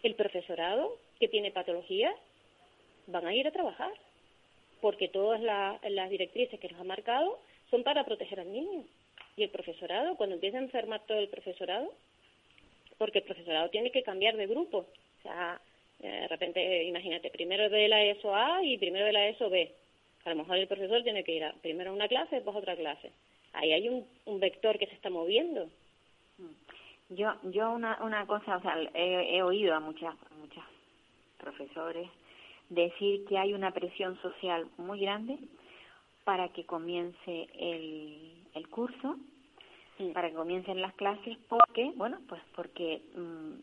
[0.03, 2.13] El profesorado que tiene patologías
[3.07, 3.91] van a ir a trabajar,
[4.81, 8.85] porque todas las directrices que nos ha marcado son para proteger al niño.
[9.35, 11.91] Y el profesorado, cuando empieza a enfermar todo el profesorado,
[12.97, 14.79] porque el profesorado tiene que cambiar de grupo.
[15.19, 15.59] O sea,
[15.99, 19.71] eh, de repente, imagínate, primero de la ESO A y primero de la ESO B.
[20.25, 22.59] A lo mejor el profesor tiene que ir a, primero a una clase, después a
[22.59, 23.11] otra clase.
[23.53, 25.69] Ahí hay un, vector que se está moviendo.
[27.09, 30.65] Yo, yo una, una cosa, o sea, he, oído a muchas, muchas
[31.39, 32.07] profesores
[32.69, 35.37] decir que hay una presión social muy grande
[36.25, 39.17] para que comience el, el curso,
[40.13, 43.53] para que comiencen las clases, porque, bueno, pues porque mm,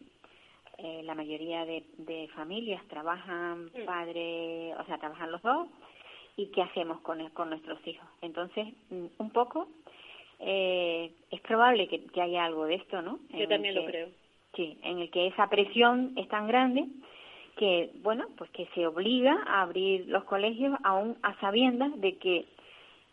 [0.79, 5.69] eh, la mayoría de, de familias trabajan padre, o sea, trabajan los dos,
[6.37, 8.09] y qué hacemos con, con nuestros hijos.
[8.21, 9.69] Entonces, mm, un poco,
[10.41, 13.21] eh, es probable que, que, haya algo de esto, ¿no?
[13.31, 14.09] Yo también lo creo.
[14.57, 16.87] Sí, en el que esa presión es tan grande
[17.57, 22.47] que, bueno, pues que se obliga a abrir los colegios aún a sabiendas de que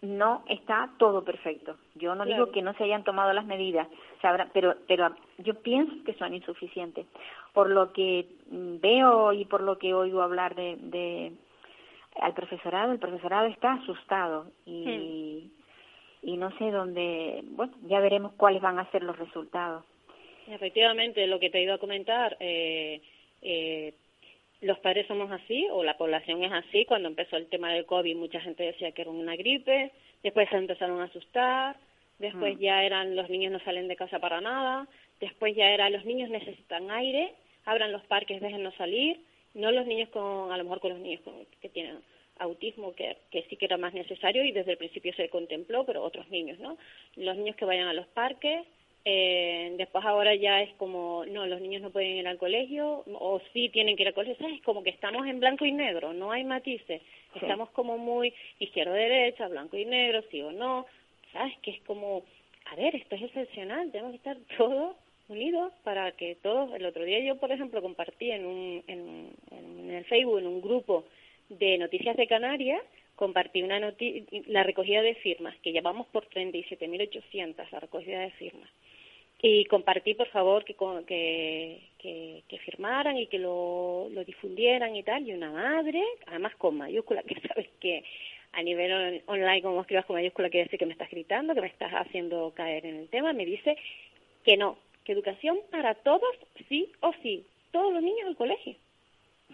[0.02, 1.78] no está todo perfecto.
[1.96, 3.88] Yo no digo que no se hayan tomado las medidas,
[4.54, 7.06] pero, pero yo pienso que son insuficientes.
[7.54, 11.34] Por lo que veo y por lo que oigo hablar de, de
[12.20, 15.52] al profesorado, el profesorado está asustado y,
[16.24, 19.86] y no sé dónde, bueno, ya veremos cuáles van a ser los resultados.
[20.48, 23.02] Efectivamente, lo que te ido a comentar, eh,
[23.42, 23.94] eh,
[24.62, 26.86] los padres somos así o la población es así.
[26.86, 29.92] Cuando empezó el tema del COVID mucha gente decía que era una gripe,
[30.24, 31.76] después se empezaron a asustar,
[32.20, 32.62] después hmm.
[32.62, 34.88] ya eran los niños no salen de casa para nada,
[35.20, 37.34] después ya era los niños necesitan aire,
[37.66, 39.20] abran los parques, déjennos salir,
[39.56, 41.22] no los niños con, a lo mejor con los niños
[41.60, 41.98] que tienen
[42.38, 46.04] autismo, que, que sí que era más necesario y desde el principio se contempló, pero
[46.04, 46.78] otros niños, ¿no?
[47.16, 48.66] Los niños que vayan a los parques,
[49.04, 53.42] eh, después ahora ya es como, no, los niños no pueden ir al colegio, o
[53.52, 54.62] sí tienen que ir al colegio, ¿sabes?
[54.62, 57.02] Como que estamos en blanco y negro, no hay matices,
[57.36, 60.86] estamos como muy izquierda-derecha, blanco y negro, sí o no,
[61.34, 61.58] ¿sabes?
[61.64, 62.24] Que es como,
[62.72, 64.96] a ver, esto es excepcional, tenemos que estar todos
[65.30, 69.92] unidos para que todos, el otro día yo, por ejemplo, compartí en, un, en, en
[69.92, 71.06] el Facebook, en un grupo
[71.50, 72.82] de Noticias de Canarias,
[73.16, 73.80] compartí una
[74.48, 78.70] la recogida de firmas, que llevamos por 37.800 la recogida de firmas.
[79.44, 80.76] Y compartí, por favor, que,
[81.98, 85.28] que, que, firmaran y que lo, lo difundieran y tal.
[85.28, 88.04] Y una madre, además con mayúscula, que sabes que
[88.54, 91.68] a nivel online, como escribas con mayúscula, quiere decir que me estás gritando, que me
[91.68, 93.78] estás haciendo caer en el tema, me dice
[94.44, 96.36] que no, que educación para todos,
[96.68, 98.76] sí o sí, todos los niños al colegio.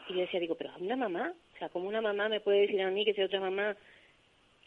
[0.09, 2.61] Y yo decía, digo, pero es una mamá, o sea, como una mamá me puede
[2.61, 3.75] decir a mí que si otra mamá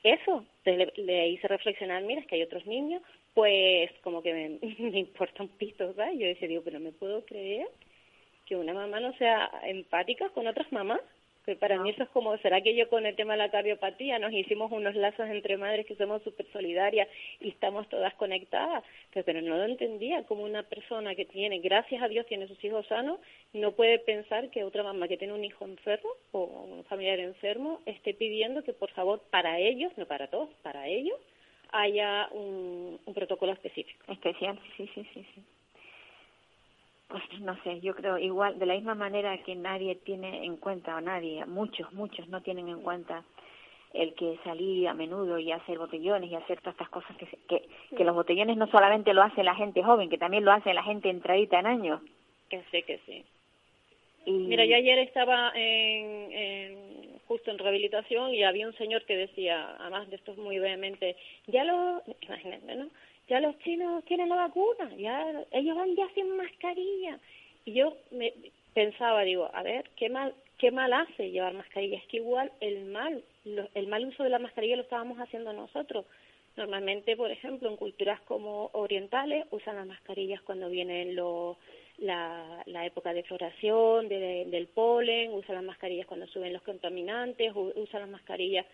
[0.02, 3.02] eso, entonces le, hice reflexionar, mira, es que hay otros niños,
[3.34, 4.58] pues como que me,
[4.90, 6.18] me importa un pito, ¿sabes?
[6.18, 7.68] Yo decía, digo, pero me puedo creer
[8.46, 11.00] que una mamá no sea empática con otras mamás
[11.44, 14.18] que para mí eso es como, ¿será que yo con el tema de la cardiopatía
[14.18, 17.08] nos hicimos unos lazos entre madres que somos súper solidarias
[17.40, 18.84] y estamos todas conectadas?
[19.12, 22.86] Pero, no lo entendía, como una persona que tiene, gracias a Dios, tiene sus hijos
[22.86, 23.20] sanos,
[23.52, 27.80] no puede pensar que otra mamá que tiene un hijo enfermo o un familiar enfermo
[27.86, 31.18] esté pidiendo que por favor para ellos, no para todos, para ellos,
[31.72, 34.12] haya un, un protocolo específico.
[34.12, 35.26] Especial, sí, sí, sí.
[35.34, 35.42] sí.
[37.08, 40.96] pues no sé, yo creo igual, de la misma manera que nadie tiene en cuenta,
[40.96, 43.24] o nadie, muchos, muchos no tienen en cuenta
[43.92, 47.68] el que salir a menudo y hacer botellones y hacer todas estas cosas que, que,
[47.96, 50.84] que los botellones no solamente lo hace la gente joven, que también lo hace la
[50.84, 52.00] gente entradita en años.
[52.48, 53.24] Que sí, que sí.
[54.26, 54.32] Y...
[54.32, 59.76] Mira, yo ayer estaba en, en, justo en rehabilitación y había un señor que decía,
[59.78, 61.14] además de esto muy vehemente,
[61.46, 62.90] ya lo, imagínate, ¿no?
[63.28, 67.20] Ya los chinos tienen la vacuna, ya ellos van ya sin mascarilla.
[67.64, 68.34] Y yo me
[68.74, 71.98] pensaba, digo, a ver, ¿qué mal, qué mal hace llevar mascarilla?
[71.98, 73.22] Es que igual el mal,
[73.74, 76.06] el mal uso de la mascarilla lo estábamos haciendo nosotros.
[76.56, 81.56] Normalmente, por ejemplo, en culturas como orientales usan las mascarillas cuando vienen los
[82.00, 87.52] la, la época de floración de, del polen, usan las mascarillas cuando suben los contaminantes,
[87.54, 88.66] usan las mascarillas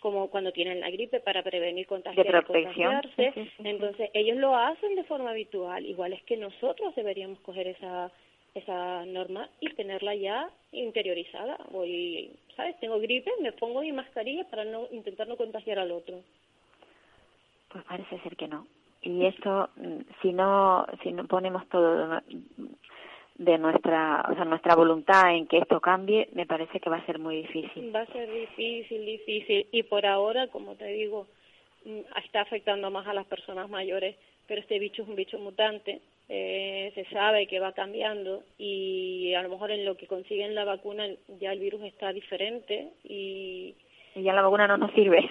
[0.00, 3.32] como cuando tienen la gripe para prevenir contagios de contagiarse.
[3.62, 5.86] Entonces, ellos lo hacen de forma habitual.
[5.86, 8.10] Igual es que nosotros deberíamos coger esa
[8.54, 11.56] esa norma y tenerla ya interiorizada.
[11.72, 12.78] Hoy, ¿sabes?
[12.80, 16.20] Tengo gripe, me pongo mi mascarilla para no intentar no contagiar al otro.
[17.70, 18.66] Pues parece ser que no
[19.02, 19.68] y esto
[20.22, 22.20] si no si no ponemos todo
[23.36, 27.06] de nuestra o sea nuestra voluntad en que esto cambie me parece que va a
[27.06, 27.94] ser muy difícil.
[27.94, 29.66] Va a ser difícil difícil.
[29.72, 31.26] Y por ahora como te digo
[31.84, 36.00] mm, está afectando más a las personas mayores pero este bicho es un bicho mutante.
[36.28, 40.64] Eh, se sabe que va cambiando y a lo mejor en lo que consiguen la
[40.64, 41.06] vacuna
[41.40, 43.74] ya el virus está diferente y,
[44.14, 45.28] y ya la vacuna no nos sirve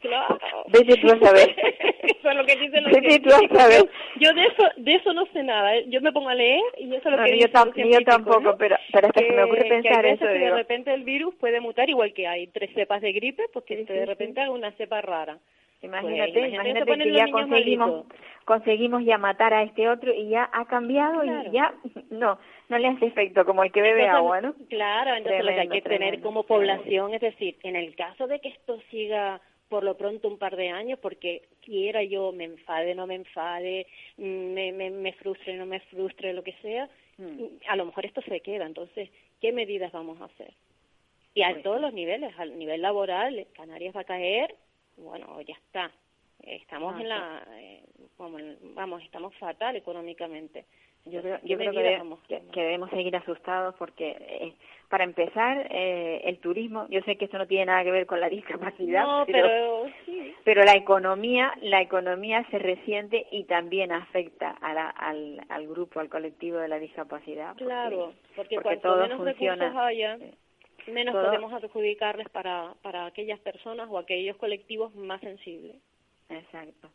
[0.00, 0.38] Claro.
[0.68, 1.54] Vete tú a saber.
[2.02, 3.90] eso es lo que dicen los Vete tú a saber.
[4.18, 5.76] Yo de eso, de eso no sé nada.
[5.76, 5.84] ¿eh?
[5.88, 8.40] Yo me pongo a leer y eso es lo no, que yo, tam yo tampoco,
[8.40, 8.56] ¿no?
[8.56, 10.24] pero, pero hasta que, que, me ocurre pensar que eso.
[10.24, 13.76] Que de repente el virus puede mutar igual que hay tres cepas de gripe, porque
[13.76, 14.40] Sí, sí, de repente sí.
[14.40, 15.38] hay una cepa rara.
[15.82, 18.18] Imagínate, Pues, imagínate ponen que ya conseguimos malitos.
[18.44, 21.48] conseguimos ya matar a este otro y ya ha cambiado Claro.
[21.48, 21.72] y ya
[22.10, 22.38] no
[22.68, 24.54] no le hace efecto como el que bebe Entonces, agua, ¿no?
[24.68, 27.96] Claro, entonces lo que hay Tremendo, que tener tremendo, como población, es decir, en el
[27.96, 29.40] caso de que esto siga
[29.70, 33.86] por lo pronto un par de años, porque quiera yo me enfade, no me enfade,
[34.18, 37.58] mm, me, me, me frustre, no me frustre, lo que sea, Mm.
[37.68, 38.64] a lo mejor esto se queda.
[38.64, 39.10] Entonces,
[39.42, 40.54] ¿qué medidas vamos a hacer?
[41.34, 44.54] Y a Pues todos los niveles, al nivel laboral, Canarias va a caer,
[44.96, 45.92] bueno, ya está.
[46.42, 47.82] Estamos Ah, en la, eh,
[48.16, 48.40] vamos,
[48.74, 50.64] vamos, estamos fatal económicamente.
[51.06, 54.52] Yo creo, ¿Qué yo creo que, debemos seguir asustados porque, eh,
[54.90, 58.20] para empezar, eh, el turismo, yo sé que esto no tiene nada que ver con
[58.20, 60.34] la discapacidad, No, pero, pero sí.
[60.44, 66.00] pero la economía, la economía se resiente y también afecta a la- al, al grupo,
[66.00, 67.50] al colectivo de la discapacidad.
[67.50, 69.64] porque- Claro, porque, porque cuanto todo menos funciona.
[69.66, 70.18] recursos haya,
[70.86, 75.76] menos todo- podemos adjudicarles para, para aquellas personas o aquellos colectivos más sensibles.
[76.28, 76.88] Exacto.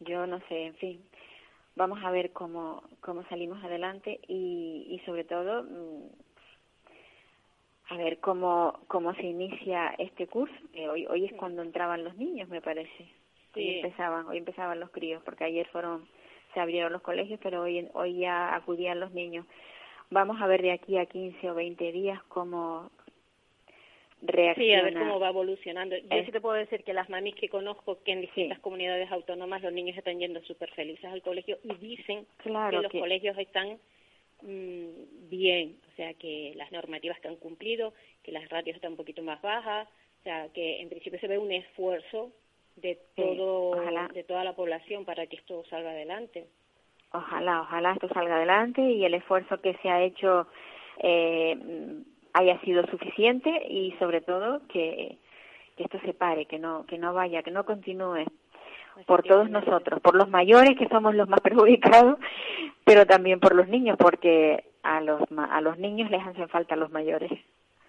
[0.00, 1.02] Yo no sé, en fin.
[1.78, 6.08] Vamos a ver cómo, cómo salimos adelante y, y sobre todo mm,
[7.90, 10.52] a ver cómo, cómo se inicia este curso.
[10.72, 13.06] que hoy, hoy es cuando entraban los niños, me parece.
[13.54, 16.08] Hoy empezaban, hoy empezaban los críos, porque ayer fueron,
[16.52, 19.46] se abrieron los colegios, pero hoy, hoy ya acudían los niños.
[20.10, 22.90] Vamos a ver de aquí a 15 o 20 días cómo
[24.22, 24.54] reacciona.
[24.68, 25.96] Sí, a ver cómo va evolucionando.
[25.96, 29.62] Yo sí te puedo decir que las mamis que conozco que en distintas comunidades autónomas
[29.62, 33.38] los niños están yendo súper felices al colegio y dicen Claro que los que- colegios
[33.38, 33.78] están
[34.42, 37.92] mm, bien, o sea, que las normativas que han cumplido,
[38.22, 39.88] que las ratios están un poquito más bajas,
[40.20, 42.30] o sea, que en principio se ve un esfuerzo
[42.76, 44.08] de Sí, todo ojalá.
[44.14, 46.46] de toda la población para que esto salga adelante.
[47.12, 50.46] Ojalá, ojalá esto salga adelante y el esfuerzo que se ha hecho
[51.02, 51.56] eh,
[52.32, 55.16] haya sido suficiente y sobre todo que,
[55.76, 58.24] que esto se pare, que no que no vaya, que no continúe
[59.06, 62.18] por todos nosotros, por los mayores que somos los más perjudicados,
[62.84, 66.90] pero también por los niños porque a los a los niños les hacen falta los
[66.90, 67.30] mayores.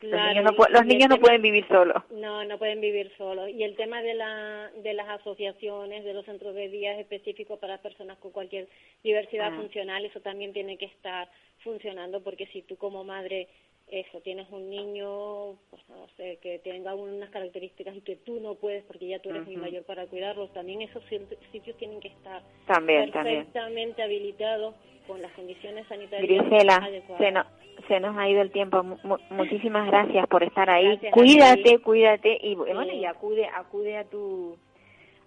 [0.02, 2.04] los niños no, los niños no pueden vivir solos.
[2.12, 3.50] No, no pueden vivir solos.
[3.50, 7.80] Y el tema de, la, de las asociaciones, de los centros de días específicos para
[7.82, 8.68] personas con cualquier
[9.04, 9.56] diversidad Ah.
[9.58, 11.28] funcional, eso también tiene que estar
[11.64, 13.48] funcionando porque si tú como madre
[13.92, 18.56] eso tienes un niño pues no sé que tenga unas características y que tú no
[18.56, 19.66] puedes porque ya tú eres muy Ujú.
[19.66, 23.38] mayor para cuidarlos también esos sit- sitios tienen que estar También, también.
[23.38, 24.76] perfectamente habilitados
[25.08, 27.18] con las condiciones sanitarias Grisela, adecuadas.
[27.26, 27.48] se nos,
[27.88, 28.84] se nos ha ido el tiempo.
[28.84, 30.86] Mu- muchísimas gracias por estar ahí.
[30.86, 34.56] Gracias cuídate, cuídate y bueno, y acude, acude a tu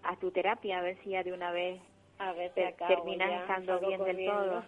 [0.05, 1.81] a tu terapia a ver si ya de una vez
[2.19, 4.65] a ver si te- acabo terminas ya, estando bien del todo.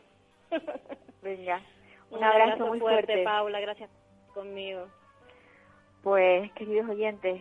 [1.23, 1.63] Venga,
[2.11, 3.91] un, abrazo, muy fuerte, Paula, gracias
[4.33, 4.87] conmigo.
[6.03, 7.41] Pues, queridos oyentes,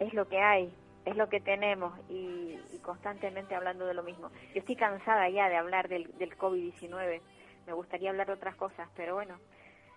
[0.00, 0.72] es lo que hay,
[1.04, 4.30] es lo que tenemos y, constantemente hablando de lo mismo.
[4.54, 7.20] Yo estoy cansada ya de hablar del, del COVID-19,
[7.66, 9.36] me gustaría hablar de otras cosas, pero bueno,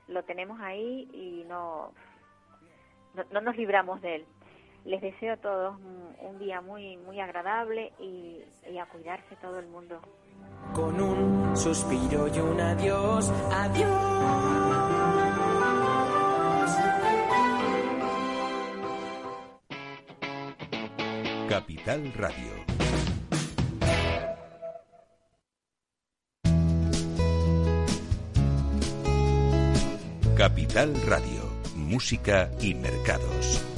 [0.08, 1.94] lo tenemos ahí y no,
[3.14, 4.26] no, no nos libramos de él.
[4.84, 5.78] Les deseo a todos
[6.22, 8.42] un, día muy, muy agradable y,
[8.80, 10.02] a cuidarse todo el mundo
[11.56, 14.12] suspiro y un adiós, adiós.
[21.50, 22.72] Capital Radio.
[30.38, 31.44] Capital Radio,
[31.76, 33.71] música y mercados.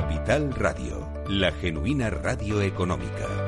[0.00, 3.39] Capital Radio, la genuina radio económica.